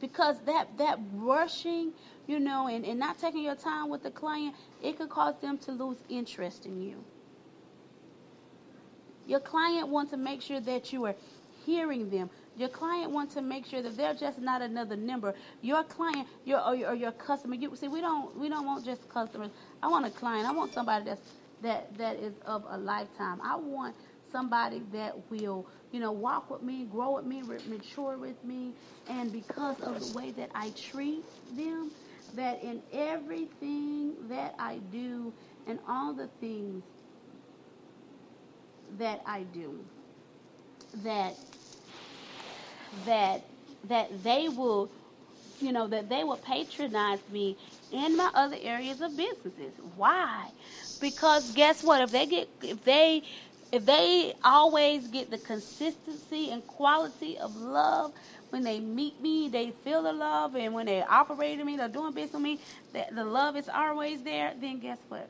Because 0.00 0.36
that 0.46 0.78
that 0.78 0.98
rushing, 1.14 1.92
you 2.26 2.38
know, 2.38 2.68
and, 2.68 2.84
and 2.84 2.98
not 2.98 3.18
taking 3.18 3.42
your 3.42 3.56
time 3.56 3.88
with 3.88 4.02
the 4.02 4.10
client, 4.10 4.54
it 4.82 4.98
could 4.98 5.10
cause 5.10 5.34
them 5.40 5.58
to 5.58 5.72
lose 5.72 5.96
interest 6.08 6.66
in 6.66 6.80
you. 6.80 7.04
Your 9.26 9.40
client 9.40 9.88
wants 9.88 10.12
to 10.12 10.16
make 10.16 10.40
sure 10.40 10.60
that 10.60 10.92
you 10.92 11.04
are 11.06 11.14
hearing 11.66 12.08
them. 12.10 12.30
Your 12.56 12.68
client 12.68 13.10
wants 13.12 13.34
to 13.34 13.42
make 13.42 13.66
sure 13.66 13.82
that 13.82 13.96
they're 13.96 14.14
just 14.14 14.40
not 14.40 14.62
another 14.62 14.96
number. 14.96 15.34
Your 15.60 15.84
client, 15.84 16.26
your 16.44 16.60
or 16.60 16.74
your, 16.74 16.88
or 16.90 16.94
your 16.94 17.12
customer. 17.12 17.54
You 17.54 17.74
see, 17.76 17.88
we 17.88 18.00
don't 18.00 18.36
we 18.36 18.48
don't 18.48 18.66
want 18.66 18.84
just 18.84 19.08
customers. 19.08 19.50
I 19.82 19.88
want 19.88 20.06
a 20.06 20.10
client. 20.10 20.46
I 20.48 20.52
want 20.52 20.74
somebody 20.74 21.04
that's 21.06 21.22
that 21.60 21.96
that 21.98 22.18
is 22.18 22.38
of 22.46 22.64
a 22.68 22.78
lifetime. 22.78 23.40
I 23.42 23.56
want 23.56 23.96
somebody 24.32 24.80
that 24.92 25.30
will, 25.30 25.68
you 25.92 26.00
know, 26.00 26.12
walk 26.12 26.50
with 26.50 26.62
me, 26.62 26.84
grow 26.86 27.14
with 27.16 27.26
me, 27.26 27.42
mature 27.42 28.18
with 28.18 28.42
me, 28.44 28.76
and 29.08 29.32
because 29.32 29.80
of 29.80 30.00
the 30.00 30.06
way 30.06 30.32
that 30.32 30.50
I 30.54 30.70
treat 30.70 31.24
them, 31.50 31.92
that 32.34 32.62
in 32.62 32.82
everything 32.92 34.28
that 34.28 34.54
I 34.58 34.78
do 34.78 35.34
and 35.66 35.80
all 35.88 36.14
the 36.14 36.28
things 36.40 36.84
that 38.90 39.22
I 39.26 39.44
do, 39.44 39.86
that 40.94 41.38
that 42.92 43.50
that 43.84 44.22
they 44.24 44.48
will 44.48 44.92
you 45.60 45.72
know 45.72 45.88
that 45.88 46.08
they 46.08 46.24
will 46.24 46.38
patronize 46.38 47.28
me 47.28 47.58
in 47.92 48.16
my 48.16 48.30
other 48.34 48.56
areas 48.62 49.00
of 49.00 49.16
businesses 49.16 49.72
why 49.96 50.48
because 51.00 51.52
guess 51.52 51.82
what 51.82 52.00
if 52.02 52.10
they 52.10 52.26
get 52.26 52.48
if 52.62 52.82
they 52.84 53.22
if 53.72 53.84
they 53.84 54.34
always 54.44 55.06
get 55.08 55.30
the 55.30 55.38
consistency 55.38 56.50
and 56.50 56.66
quality 56.66 57.38
of 57.38 57.54
love 57.56 58.12
when 58.50 58.62
they 58.62 58.80
meet 58.80 59.20
me 59.20 59.48
they 59.48 59.70
feel 59.84 60.02
the 60.02 60.12
love 60.12 60.54
and 60.56 60.74
when 60.74 60.86
they 60.86 61.02
operate 61.02 61.64
me 61.64 61.76
they're 61.76 61.88
doing 61.88 62.12
business 62.12 62.34
with 62.34 62.42
me 62.42 62.60
that 62.92 63.14
the 63.14 63.24
love 63.24 63.56
is 63.56 63.68
always 63.68 64.22
there 64.22 64.52
then 64.60 64.78
guess 64.78 64.98
what 65.08 65.28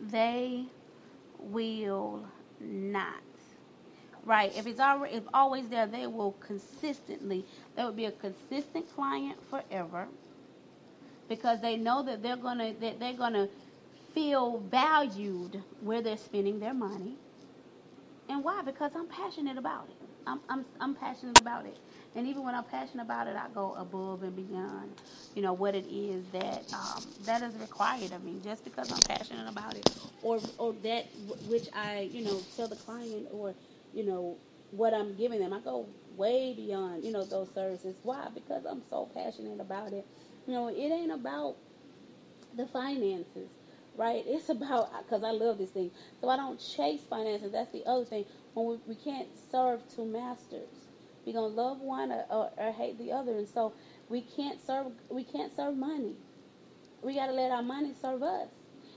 they 0.00 0.64
will 1.38 2.24
not 2.60 3.14
right? 4.26 4.52
If 4.56 4.66
it's 4.66 4.80
already 4.80 5.14
if 5.14 5.22
always 5.32 5.68
there, 5.68 5.86
they 5.86 6.06
will 6.06 6.32
consistently. 6.40 7.44
They 7.76 7.84
will 7.84 7.92
be 7.92 8.06
a 8.06 8.12
consistent 8.12 8.92
client 8.94 9.38
forever 9.48 10.08
because 11.28 11.60
they 11.60 11.76
know 11.76 12.02
that 12.04 12.22
they're 12.22 12.36
gonna 12.36 12.74
that 12.80 13.00
they're 13.00 13.14
gonna 13.14 13.48
feel 14.14 14.58
valued 14.70 15.62
where 15.80 16.02
they're 16.02 16.16
spending 16.16 16.60
their 16.60 16.74
money. 16.74 17.14
And 18.28 18.42
why? 18.44 18.62
Because 18.62 18.92
I'm 18.96 19.06
passionate 19.08 19.58
about 19.58 19.88
it. 19.90 20.08
I'm 20.26 20.40
I'm 20.48 20.64
I'm 20.80 20.94
passionate 20.94 21.40
about 21.40 21.66
it. 21.66 21.76
And 22.14 22.26
even 22.26 22.44
when 22.44 22.54
I'm 22.54 22.64
passionate 22.64 23.02
about 23.04 23.26
it, 23.26 23.36
I 23.36 23.46
go 23.54 23.74
above 23.74 24.22
and 24.22 24.34
beyond, 24.34 24.90
you 25.34 25.42
know, 25.42 25.52
what 25.52 25.74
it 25.74 25.86
is 25.86 26.24
that 26.32 26.72
um, 26.72 27.04
that 27.26 27.42
is 27.42 27.54
required 27.56 28.12
of 28.12 28.24
me. 28.24 28.40
Just 28.42 28.64
because 28.64 28.90
I'm 28.90 29.00
passionate 29.00 29.48
about 29.48 29.74
it, 29.76 29.90
or 30.22 30.40
or 30.58 30.72
that 30.82 31.06
which 31.48 31.68
I, 31.74 32.08
you 32.12 32.24
know, 32.24 32.40
tell 32.56 32.68
the 32.68 32.76
client 32.76 33.28
or 33.32 33.54
you 33.94 34.04
know, 34.04 34.36
what 34.70 34.94
I'm 34.94 35.14
giving 35.16 35.40
them. 35.40 35.52
I 35.52 35.60
go 35.60 35.86
way 36.16 36.54
beyond, 36.54 37.04
you 37.04 37.12
know, 37.12 37.24
those 37.24 37.48
services. 37.54 37.96
Why? 38.02 38.28
Because 38.34 38.64
I'm 38.66 38.82
so 38.90 39.10
passionate 39.14 39.60
about 39.60 39.92
it. 39.92 40.06
You 40.46 40.54
know, 40.54 40.68
it 40.68 40.78
ain't 40.92 41.12
about 41.12 41.56
the 42.56 42.66
finances. 42.66 43.50
right? 43.96 44.24
It's 44.28 44.48
about 44.50 44.90
because 45.04 45.24
I 45.24 45.32
love 45.32 45.58
this 45.58 45.70
thing. 45.70 45.90
So 46.20 46.28
I 46.28 46.36
don't 46.36 46.60
chase 46.60 47.02
finances. 47.08 47.52
That's 47.52 47.72
the 47.72 47.84
other 47.86 48.04
thing. 48.04 48.26
When 48.54 48.66
we, 48.68 48.78
we 48.88 48.96
can't 48.96 49.28
serve 49.50 49.82
two 49.94 50.06
masters, 50.06 50.68
we're 51.26 51.34
gonna 51.34 51.48
love 51.48 51.80
one 51.80 52.12
or, 52.12 52.24
or, 52.30 52.50
or 52.58 52.72
hate 52.72 52.98
the 52.98 53.12
other, 53.12 53.32
and 53.38 53.48
so 53.48 53.74
we 54.08 54.22
can't 54.22 54.64
serve. 54.66 54.88
We 55.10 55.24
can't 55.24 55.54
serve 55.56 55.76
money. 55.76 56.16
We 57.02 57.14
got 57.16 57.26
to 57.28 57.32
let 57.32 57.50
our 57.52 57.62
money 57.62 57.94
serve 58.00 58.22
us. 58.22 58.48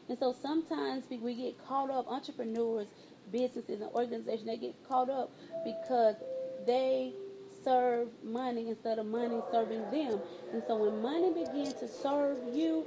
And 0.10 0.18
so 0.20 0.34
sometimes 0.42 1.06
we, 1.10 1.18
we 1.20 1.36
get 1.36 1.58
caught 1.68 1.90
up. 1.92 2.08
Entrepreneurs, 2.10 2.88
businesses, 3.32 3.82
and 3.82 3.92
organizations 3.92 4.48
they 4.48 4.58
get 4.58 4.76
caught 4.90 5.10
up 5.10 5.32
because 5.66 6.16
they 6.68 7.14
serve 7.64 8.10
money 8.24 8.70
instead 8.70 9.00
of 9.00 9.06
money 9.08 9.42
serving 9.52 9.90
them. 9.92 10.20
And 10.54 10.64
so 10.68 10.78
when 10.78 11.02
money 11.02 11.34
begins 11.34 11.74
to 11.76 11.88
serve 11.88 12.38
you, 12.54 12.86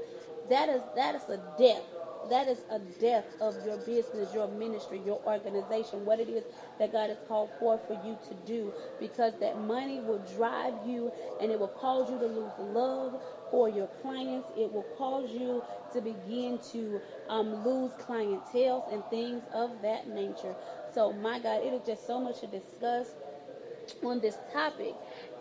that 0.50 0.68
is 0.68 0.82
that 0.96 1.14
is 1.14 1.28
a 1.28 1.40
death. 1.58 1.82
That 2.30 2.48
is 2.48 2.64
a 2.70 2.78
death 3.00 3.26
of 3.40 3.56
your 3.66 3.78
business, 3.78 4.32
your 4.34 4.48
ministry, 4.48 5.00
your 5.04 5.20
organization, 5.26 6.04
what 6.06 6.20
it 6.20 6.28
is 6.28 6.44
that 6.78 6.92
God 6.92 7.10
has 7.10 7.18
called 7.28 7.50
for 7.58 7.78
for 7.86 7.94
you 8.06 8.18
to 8.28 8.34
do. 8.46 8.72
Because 9.00 9.34
that 9.40 9.58
money 9.58 10.00
will 10.00 10.20
drive 10.36 10.74
you 10.86 11.12
and 11.40 11.50
it 11.52 11.58
will 11.58 11.68
cause 11.68 12.10
you 12.10 12.18
to 12.18 12.26
lose 12.26 12.52
love 12.58 13.20
for 13.50 13.68
your 13.68 13.88
clients. 14.02 14.48
It 14.56 14.72
will 14.72 14.86
cause 14.96 15.30
you 15.30 15.64
to 15.92 16.00
begin 16.00 16.58
to 16.72 17.00
um, 17.28 17.64
lose 17.64 17.92
clientele 17.98 18.86
and 18.92 19.04
things 19.10 19.42
of 19.52 19.82
that 19.82 20.08
nature. 20.08 20.54
So, 20.94 21.12
my 21.12 21.38
God, 21.40 21.62
it 21.64 21.72
is 21.72 21.82
just 21.86 22.06
so 22.06 22.20
much 22.20 22.40
to 22.40 22.46
discuss 22.46 23.08
on 24.02 24.20
this 24.20 24.36
topic. 24.52 24.94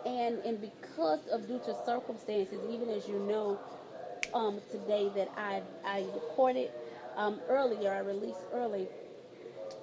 And, 0.04 0.38
and 0.38 0.60
because 0.60 1.26
of 1.28 1.46
due 1.46 1.60
to 1.60 1.76
circumstances, 1.86 2.58
even 2.70 2.88
as 2.88 3.06
you 3.08 3.18
know, 3.18 3.58
um, 4.34 4.60
today 4.70 5.10
that 5.14 5.30
I, 5.36 5.62
I 5.84 6.06
recorded 6.14 6.70
um, 7.16 7.40
earlier, 7.48 7.92
I 7.92 7.98
released 7.98 8.40
early 8.52 8.88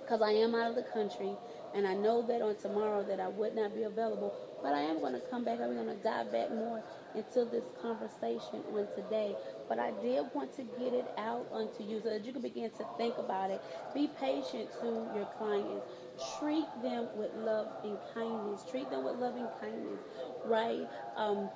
because 0.01 0.21
I 0.21 0.31
am 0.31 0.55
out 0.55 0.71
of 0.71 0.75
the 0.75 0.83
country 0.91 1.31
and 1.73 1.85
I 1.85 1.93
know 1.93 2.23
that 2.23 2.41
on 2.41 2.55
tomorrow 2.55 3.03
that 3.03 3.19
I 3.19 3.27
would 3.27 3.55
not 3.55 3.75
be 3.75 3.83
available, 3.83 4.33
but 4.63 4.73
I 4.73 4.81
am 4.81 4.99
going 4.99 5.13
to 5.13 5.19
come 5.19 5.43
back. 5.43 5.59
I'm 5.61 5.75
going 5.75 5.95
to 5.95 6.03
dive 6.03 6.31
back 6.31 6.49
more 6.49 6.81
into 7.13 7.45
this 7.45 7.63
conversation 7.81 8.63
on 8.73 8.87
today. 8.95 9.35
But 9.67 9.77
I 9.77 9.91
did 10.01 10.25
want 10.33 10.55
to 10.55 10.63
get 10.63 10.93
it 10.93 11.05
out 11.17 11.47
unto 11.53 11.83
you 11.83 12.01
so 12.01 12.09
that 12.09 12.25
you 12.25 12.33
can 12.33 12.41
begin 12.41 12.71
to 12.71 12.85
think 12.97 13.17
about 13.19 13.51
it. 13.51 13.61
Be 13.93 14.09
patient 14.19 14.69
to 14.81 14.87
your 15.13 15.27
clients. 15.37 15.85
Treat 16.39 16.67
them 16.81 17.07
with 17.15 17.33
love 17.35 17.67
and 17.83 17.97
kindness. 18.13 18.63
Treat 18.69 18.89
them 18.89 19.05
with 19.05 19.15
loving 19.15 19.47
kindness, 19.61 19.99
right? 20.45 20.87
Um, 21.15 21.49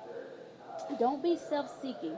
don't 0.98 1.22
be 1.22 1.36
self-seeking. 1.36 2.16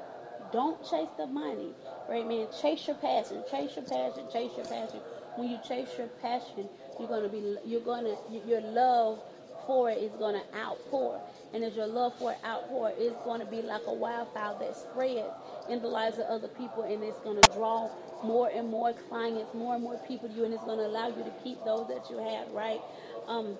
Don't 0.52 0.80
chase 0.88 1.09
the 1.18 1.26
money, 1.26 1.74
right, 2.09 2.26
man? 2.26 2.46
Chase 2.61 2.87
your 2.87 2.96
passion. 2.96 3.42
Chase 3.50 3.74
your 3.76 3.85
passion. 3.85 4.24
Chase 4.32 4.52
your 4.56 4.66
passion. 4.66 5.00
When 5.35 5.48
you 5.50 5.59
chase 5.66 5.88
your 5.98 6.06
passion, 6.22 6.68
you're 6.98 7.09
gonna 7.09 7.28
be. 7.28 7.56
You're 7.64 7.80
gonna. 7.80 8.14
Your 8.46 8.61
love 8.61 9.20
for 9.66 9.90
it 9.90 9.98
is 9.98 10.12
gonna 10.12 10.42
outpour, 10.54 11.20
and 11.52 11.64
as 11.64 11.74
your 11.74 11.88
love 11.88 12.16
for 12.18 12.32
it 12.32 12.38
outpour, 12.44 12.92
it's 12.96 13.16
gonna 13.24 13.44
be 13.44 13.61
like 13.62 13.82
a 13.87 13.92
wildfire 13.92 14.54
that 14.61 14.76
spreads 14.76 15.35
in 15.68 15.82
the 15.82 15.88
lives 15.88 16.18
of 16.18 16.26
other 16.26 16.48
people, 16.48 16.85
and 16.85 17.02
it's 17.02 17.18
gonna 17.20 17.42
draw 17.52 17.90
more 18.22 18.50
and 18.50 18.68
more 18.68 18.94
clients, 18.94 19.55
more 19.55 19.74
and 19.74 19.85
more 19.85 19.98
people 19.98 20.29
to 20.29 20.35
you, 20.35 20.44
and 20.44 20.55
it's 20.55 20.64
gonna 20.64 20.87
allow 20.87 21.09
you 21.09 21.24
to 21.24 21.33
keep 21.33 21.64
those 21.64 21.88
that 21.88 22.11
you 22.11 22.18
have, 22.18 22.50
right? 22.50 22.83
Um, 23.26 23.59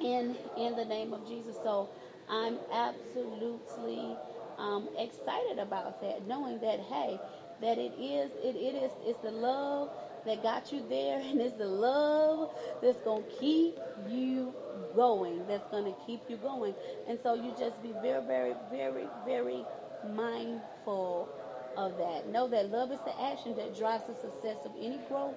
in 0.00 0.36
in 0.56 0.76
the 0.76 0.84
name 0.84 1.12
of 1.12 1.26
Jesus. 1.26 1.58
So 1.62 1.90
I'm 2.28 2.60
absolutely 2.70 4.20
um, 4.58 4.88
excited 4.96 5.58
about 5.58 6.00
that, 6.00 6.26
knowing 6.26 6.60
that 6.60 6.80
hey, 6.80 7.20
that 7.60 7.78
it 7.78 7.94
is 7.98 8.32
it, 8.36 8.56
it 8.56 8.74
is 8.76 8.92
it's 9.00 9.20
the 9.20 9.30
love 9.30 9.90
that 10.24 10.42
got 10.42 10.72
you 10.72 10.82
there, 10.88 11.20
and 11.24 11.40
it's 11.40 11.56
the 11.56 11.68
love 11.68 12.50
that's 12.82 13.00
gonna 13.02 13.24
keep 13.40 13.76
you 13.96 14.56
going. 14.94 15.46
That's 15.46 15.66
gonna 15.70 15.94
keep 16.06 16.24
you 16.28 16.38
going, 16.38 16.74
and 17.06 17.18
so 17.22 17.34
you 17.34 17.52
just 17.52 17.82
be 17.82 17.92
very, 17.92 18.24
very, 18.24 18.54
very, 18.70 19.10
very 19.24 19.66
mindful 20.02 21.32
of 21.76 21.96
that. 21.98 22.28
Know 22.28 22.48
that 22.48 22.70
love 22.70 22.90
is 22.92 22.98
the 23.04 23.20
action 23.20 23.54
that 23.56 23.76
drives 23.76 24.04
the 24.06 24.14
success 24.14 24.56
of 24.64 24.72
any 24.80 24.98
growth, 25.08 25.34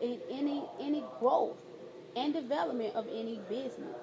in 0.00 0.18
any 0.30 0.62
any 0.80 1.04
growth 1.18 1.56
and 2.16 2.32
development 2.32 2.94
of 2.94 3.06
any 3.08 3.40
business. 3.48 3.96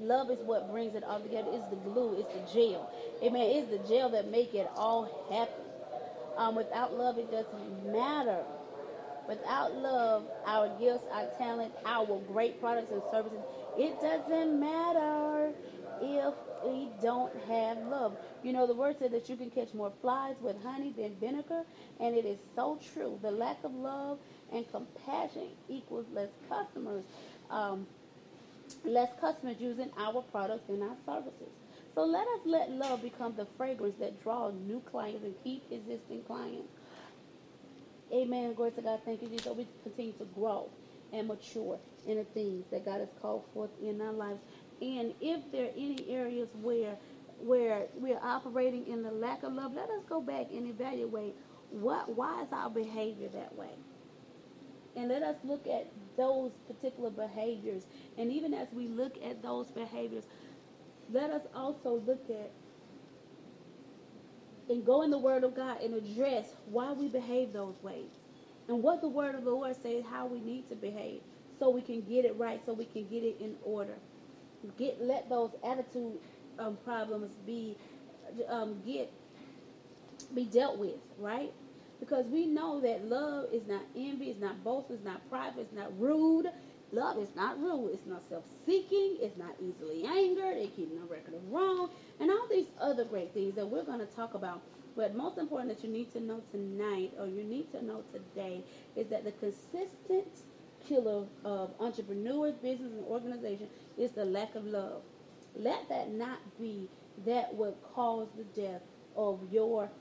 Love 0.00 0.30
is 0.30 0.38
what 0.40 0.70
brings 0.70 0.94
it 0.94 1.04
all 1.04 1.20
together. 1.20 1.48
It's 1.52 1.68
the 1.68 1.76
glue. 1.76 2.18
It's 2.18 2.52
the 2.52 2.60
gel. 2.60 2.90
Amen. 3.22 3.42
It's 3.42 3.70
the 3.70 3.88
gel 3.88 4.08
that 4.10 4.30
make 4.30 4.54
it 4.54 4.68
all 4.74 5.04
happen. 5.30 5.64
Um, 6.36 6.56
without 6.56 6.94
love, 6.94 7.18
it 7.18 7.30
doesn't 7.30 7.92
matter. 7.92 8.42
Without 9.28 9.76
love, 9.76 10.24
our 10.46 10.68
gifts, 10.80 11.04
our 11.12 11.26
talent, 11.38 11.72
our 11.84 12.20
great 12.26 12.60
products 12.60 12.90
and 12.90 13.02
services, 13.12 13.38
it 13.78 14.00
doesn't 14.00 14.58
matter 14.58 15.52
if 16.02 16.34
we 16.64 16.90
don't 17.00 17.36
have 17.44 17.78
love. 17.78 18.18
You 18.42 18.52
know, 18.52 18.66
the 18.66 18.74
word 18.76 18.98
said 18.98 19.12
that 19.12 19.30
you 19.30 19.36
can 19.36 19.50
catch 19.50 19.74
more 19.74 19.92
flies 20.02 20.36
with 20.40 20.62
honey 20.62 20.92
than 20.92 21.16
vinegar, 21.20 21.64
and 22.00 22.16
it 22.16 22.26
is 22.26 22.40
so 22.56 22.78
true. 22.78 23.20
The 23.22 23.32
lack 23.32 23.64
of 23.64 23.74
love 23.74 24.20
and 24.52 24.70
compassion 24.70 25.56
equals 25.68 26.08
less 26.12 26.30
customers. 26.48 27.04
Um, 27.50 27.88
less 28.84 29.10
customers 29.20 29.60
using 29.60 29.92
our 29.96 30.22
products 30.22 30.68
and 30.70 30.82
our 30.82 30.96
services. 31.06 31.52
So 31.94 32.04
let 32.04 32.28
us 32.28 32.40
let 32.46 32.70
love 32.70 33.02
become 33.02 33.36
the 33.36 33.46
fragrance 33.58 33.96
that 34.00 34.22
draws 34.22 34.54
new 34.54 34.80
clients 34.80 35.24
and 35.24 35.36
keep 35.44 35.70
existing 35.72 36.24
clients. 36.24 36.70
Amen. 38.12 38.54
Glory 38.54 38.72
to 38.72 38.82
God. 38.82 39.02
Thank 39.04 39.22
you, 39.22 39.28
Jesus. 39.28 39.44
So 39.44 39.54
we 39.54 39.68
continue 39.82 40.14
to 40.14 40.26
grow 40.26 40.72
and 41.12 41.28
mature 41.28 41.80
in 42.06 42.18
the 42.18 42.24
things 42.24 42.66
that 42.70 42.84
God 42.84 43.00
has 43.00 43.10
called 43.20 43.44
forth 43.54 43.70
in 43.82 44.00
our 44.00 44.12
lives. 44.12 44.40
And 44.82 45.14
if 45.22 45.52
there 45.52 45.66
are 45.66 45.74
any 45.78 46.10
areas 46.10 46.50
where 46.62 46.98
where 47.40 47.88
we're 47.96 48.20
operating 48.22 48.86
in 48.88 49.02
the 49.04 49.12
lack 49.12 49.44
of 49.44 49.54
love, 49.54 49.74
let 49.74 49.90
us 49.90 50.04
go 50.08 50.22
back 50.22 50.48
and 50.52 50.68
evaluate 50.68 51.36
what 51.70 52.16
why 52.16 52.42
is 52.42 52.48
our 52.52 52.70
behavior 52.70 53.30
that 53.34 53.56
way. 53.56 53.70
And 54.96 55.10
let 55.10 55.22
us 55.22 55.36
look 55.44 55.66
at 55.68 55.88
those 56.18 56.52
particular 56.68 57.10
behaviors. 57.10 57.86
And 58.18 58.32
even 58.32 58.54
as 58.54 58.68
we 58.72 58.88
look 58.88 59.14
at 59.24 59.42
those 59.42 59.68
behaviors, 59.70 60.24
let 61.12 61.30
us 61.30 61.42
also 61.54 62.02
look 62.06 62.30
at 62.30 62.52
and 64.70 64.86
go 64.86 65.02
in 65.02 65.10
the 65.10 65.18
Word 65.18 65.44
of 65.44 65.54
God 65.56 65.82
and 65.82 65.94
address 65.94 66.56
why 66.66 66.92
we 66.92 67.08
behave 67.08 67.52
those 67.52 67.76
ways. 67.82 68.10
And 68.68 68.82
what 68.82 69.02
the 69.02 69.08
Word 69.08 69.36
of 69.36 69.44
the 69.44 69.50
Lord 69.50 69.76
says 69.82 70.04
how 70.10 70.26
we 70.26 70.40
need 70.40 70.68
to 70.70 70.76
behave 70.76 71.22
so 71.58 71.70
we 71.70 71.82
can 71.82 72.02
get 72.02 72.24
it 72.26 72.36
right, 72.38 72.60
so 72.66 72.74
we 72.74 72.86
can 72.86 73.06
get 73.08 73.24
it 73.24 73.36
in 73.40 73.56
order. 73.64 73.96
Get 74.78 75.02
let 75.02 75.28
those 75.28 75.50
attitude 75.64 76.18
um, 76.58 76.76
problems 76.84 77.32
be 77.46 77.76
um, 78.48 78.80
get 78.86 79.12
be 80.34 80.44
dealt 80.44 80.78
with, 80.78 80.96
right? 81.18 81.52
Because 82.00 82.26
we 82.26 82.46
know 82.46 82.80
that 82.80 83.04
love 83.04 83.46
is 83.52 83.66
not 83.66 83.82
envy, 83.96 84.30
it's 84.30 84.40
not 84.40 84.62
boastful, 84.64 84.96
it's 84.96 85.04
not 85.04 85.28
prideful, 85.30 85.62
it's 85.62 85.72
not 85.72 85.98
rude. 86.00 86.46
Love 86.92 87.18
is 87.18 87.34
not 87.34 87.58
rude, 87.60 87.92
it's 87.94 88.06
not 88.06 88.22
self-seeking, 88.28 89.18
it's 89.20 89.38
not 89.38 89.54
easily 89.60 90.04
angered, 90.04 90.58
it 90.58 90.76
keeps 90.76 90.92
no 90.92 91.06
record 91.08 91.32
of 91.34 91.50
wrong, 91.50 91.88
and 92.20 92.30
all 92.30 92.46
these 92.50 92.66
other 92.80 93.04
great 93.04 93.32
things 93.32 93.54
that 93.54 93.66
we're 93.66 93.84
going 93.84 93.98
to 93.98 94.06
talk 94.06 94.34
about. 94.34 94.60
But 94.94 95.14
most 95.16 95.38
important 95.38 95.74
that 95.74 95.86
you 95.86 95.90
need 95.90 96.12
to 96.12 96.20
know 96.20 96.42
tonight, 96.50 97.12
or 97.18 97.26
you 97.26 97.44
need 97.44 97.70
to 97.72 97.82
know 97.82 98.02
today, 98.12 98.62
is 98.94 99.06
that 99.08 99.24
the 99.24 99.32
consistent 99.32 100.28
killer 100.82 101.30
of 101.44 101.76
entrepreneurs, 101.80 102.56
business, 102.56 102.92
and 102.92 103.04
organization 103.04 103.70
is 103.96 104.14
the 104.14 104.26
lack 104.26 104.54
of 104.56 104.64
love. 104.66 105.06
Let 105.54 105.88
that 105.90 106.10
not 106.10 106.56
be 106.58 106.90
that 107.18 107.54
would 107.56 107.82
cause 107.82 108.34
the 108.34 108.44
death 108.44 108.84
of 109.16 109.52
your 109.52 109.96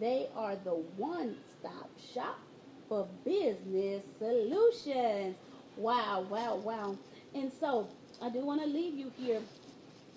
They 0.00 0.28
are 0.34 0.56
the 0.56 0.74
one-stop 0.96 1.90
shop 2.14 2.38
for 2.88 3.06
business 3.24 4.02
solutions. 4.18 5.36
Wow, 5.76 6.26
wow, 6.30 6.56
wow. 6.56 6.96
And 7.36 7.52
so 7.52 7.86
I 8.22 8.30
do 8.30 8.40
want 8.40 8.62
to 8.62 8.66
leave 8.66 8.94
you 8.94 9.12
here 9.18 9.42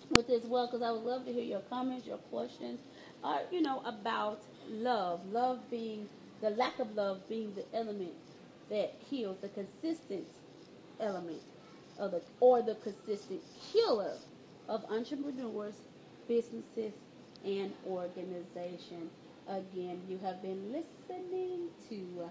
with 0.09 0.27
this 0.27 0.45
well 0.45 0.67
because 0.67 0.81
I 0.81 0.89
would 0.89 1.03
love 1.03 1.25
to 1.25 1.33
hear 1.33 1.43
your 1.43 1.59
comments, 1.59 2.07
your 2.07 2.17
questions, 2.17 2.79
uh, 3.25 3.39
you 3.51 3.61
know, 3.61 3.81
about 3.85 4.41
love. 4.69 5.19
Love 5.29 5.59
being 5.69 6.07
the 6.41 6.51
lack 6.51 6.79
of 6.79 6.95
love 6.95 7.27
being 7.27 7.53
the 7.55 7.65
element 7.77 8.13
that 8.69 8.93
kills, 9.09 9.37
the 9.41 9.49
consistent 9.49 10.25
element 11.01 11.41
of 11.97 12.11
the 12.11 12.21
or 12.39 12.61
the 12.61 12.75
consistent 12.75 13.41
killer 13.73 14.13
of 14.69 14.85
entrepreneurs, 14.89 15.75
businesses, 16.29 16.93
and 17.43 17.73
organizations. 17.85 19.11
Again, 19.49 19.99
you 20.07 20.19
have 20.19 20.41
been 20.41 20.71
listening 20.71 21.67
to 21.89 22.29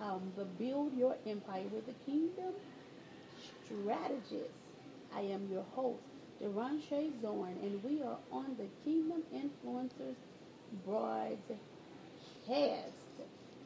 um, 0.00 0.32
the 0.38 0.44
Build 0.44 0.96
Your 0.96 1.16
Empire 1.26 1.64
with 1.70 1.84
the 1.84 2.10
Kingdom 2.10 2.54
Strategist. 3.72 4.52
I 5.14 5.20
am 5.20 5.48
your 5.50 5.64
host, 5.74 6.02
Deranche 6.40 7.10
Zorn, 7.22 7.56
and 7.62 7.82
we 7.82 8.02
are 8.02 8.18
on 8.30 8.56
the 8.58 8.66
Kingdom 8.84 9.22
Influencers 9.34 10.16
Broadcast. 10.84 11.58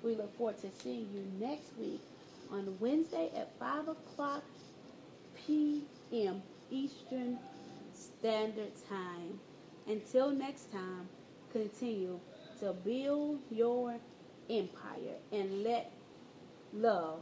We 0.03 0.15
look 0.15 0.37
forward 0.37 0.59
to 0.59 0.71
seeing 0.83 1.09
you 1.13 1.27
next 1.41 1.77
week 1.79 2.01
on 2.53 2.77
Wednesday 2.79 3.31
at 3.37 3.51
5 3.59 3.89
o'clock 3.89 4.45
p.m. 5.35 6.43
Eastern 6.71 7.39
Standard 7.95 8.73
Time. 8.89 9.41
Until 9.89 10.31
next 10.31 10.71
time, 10.73 11.09
continue 11.53 12.21
to 12.61 12.73
build 12.73 13.41
your 13.51 13.97
empire 14.49 15.17
and 15.33 15.65
let 15.65 15.91
love 16.73 17.21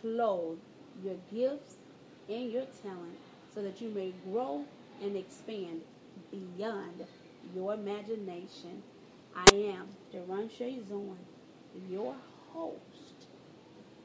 clothe 0.00 0.58
your 1.02 1.16
gifts 1.32 1.73
and 2.28 2.50
your 2.52 2.66
talent 2.66 3.22
so 3.46 3.62
that 3.62 3.80
you 3.80 3.90
may 3.90 4.12
grow 4.12 4.72
and 5.00 5.16
expand 5.16 5.86
beyond 6.30 7.08
your 7.40 7.74
imagination. 7.74 8.86
I 9.32 9.50
am 9.50 9.98
Deranche 10.12 10.82
Zorn, 10.82 11.30
your 11.72 12.16
host, 12.16 13.30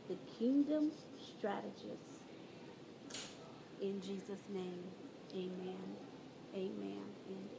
the 0.07 0.17
Kingdom 0.17 0.99
Strategist. 1.17 2.27
In 3.79 4.01
Jesus' 4.01 4.49
name, 4.49 4.97
amen, 5.33 5.99
amen, 6.55 7.17
and 7.25 7.51
amen. 7.53 7.58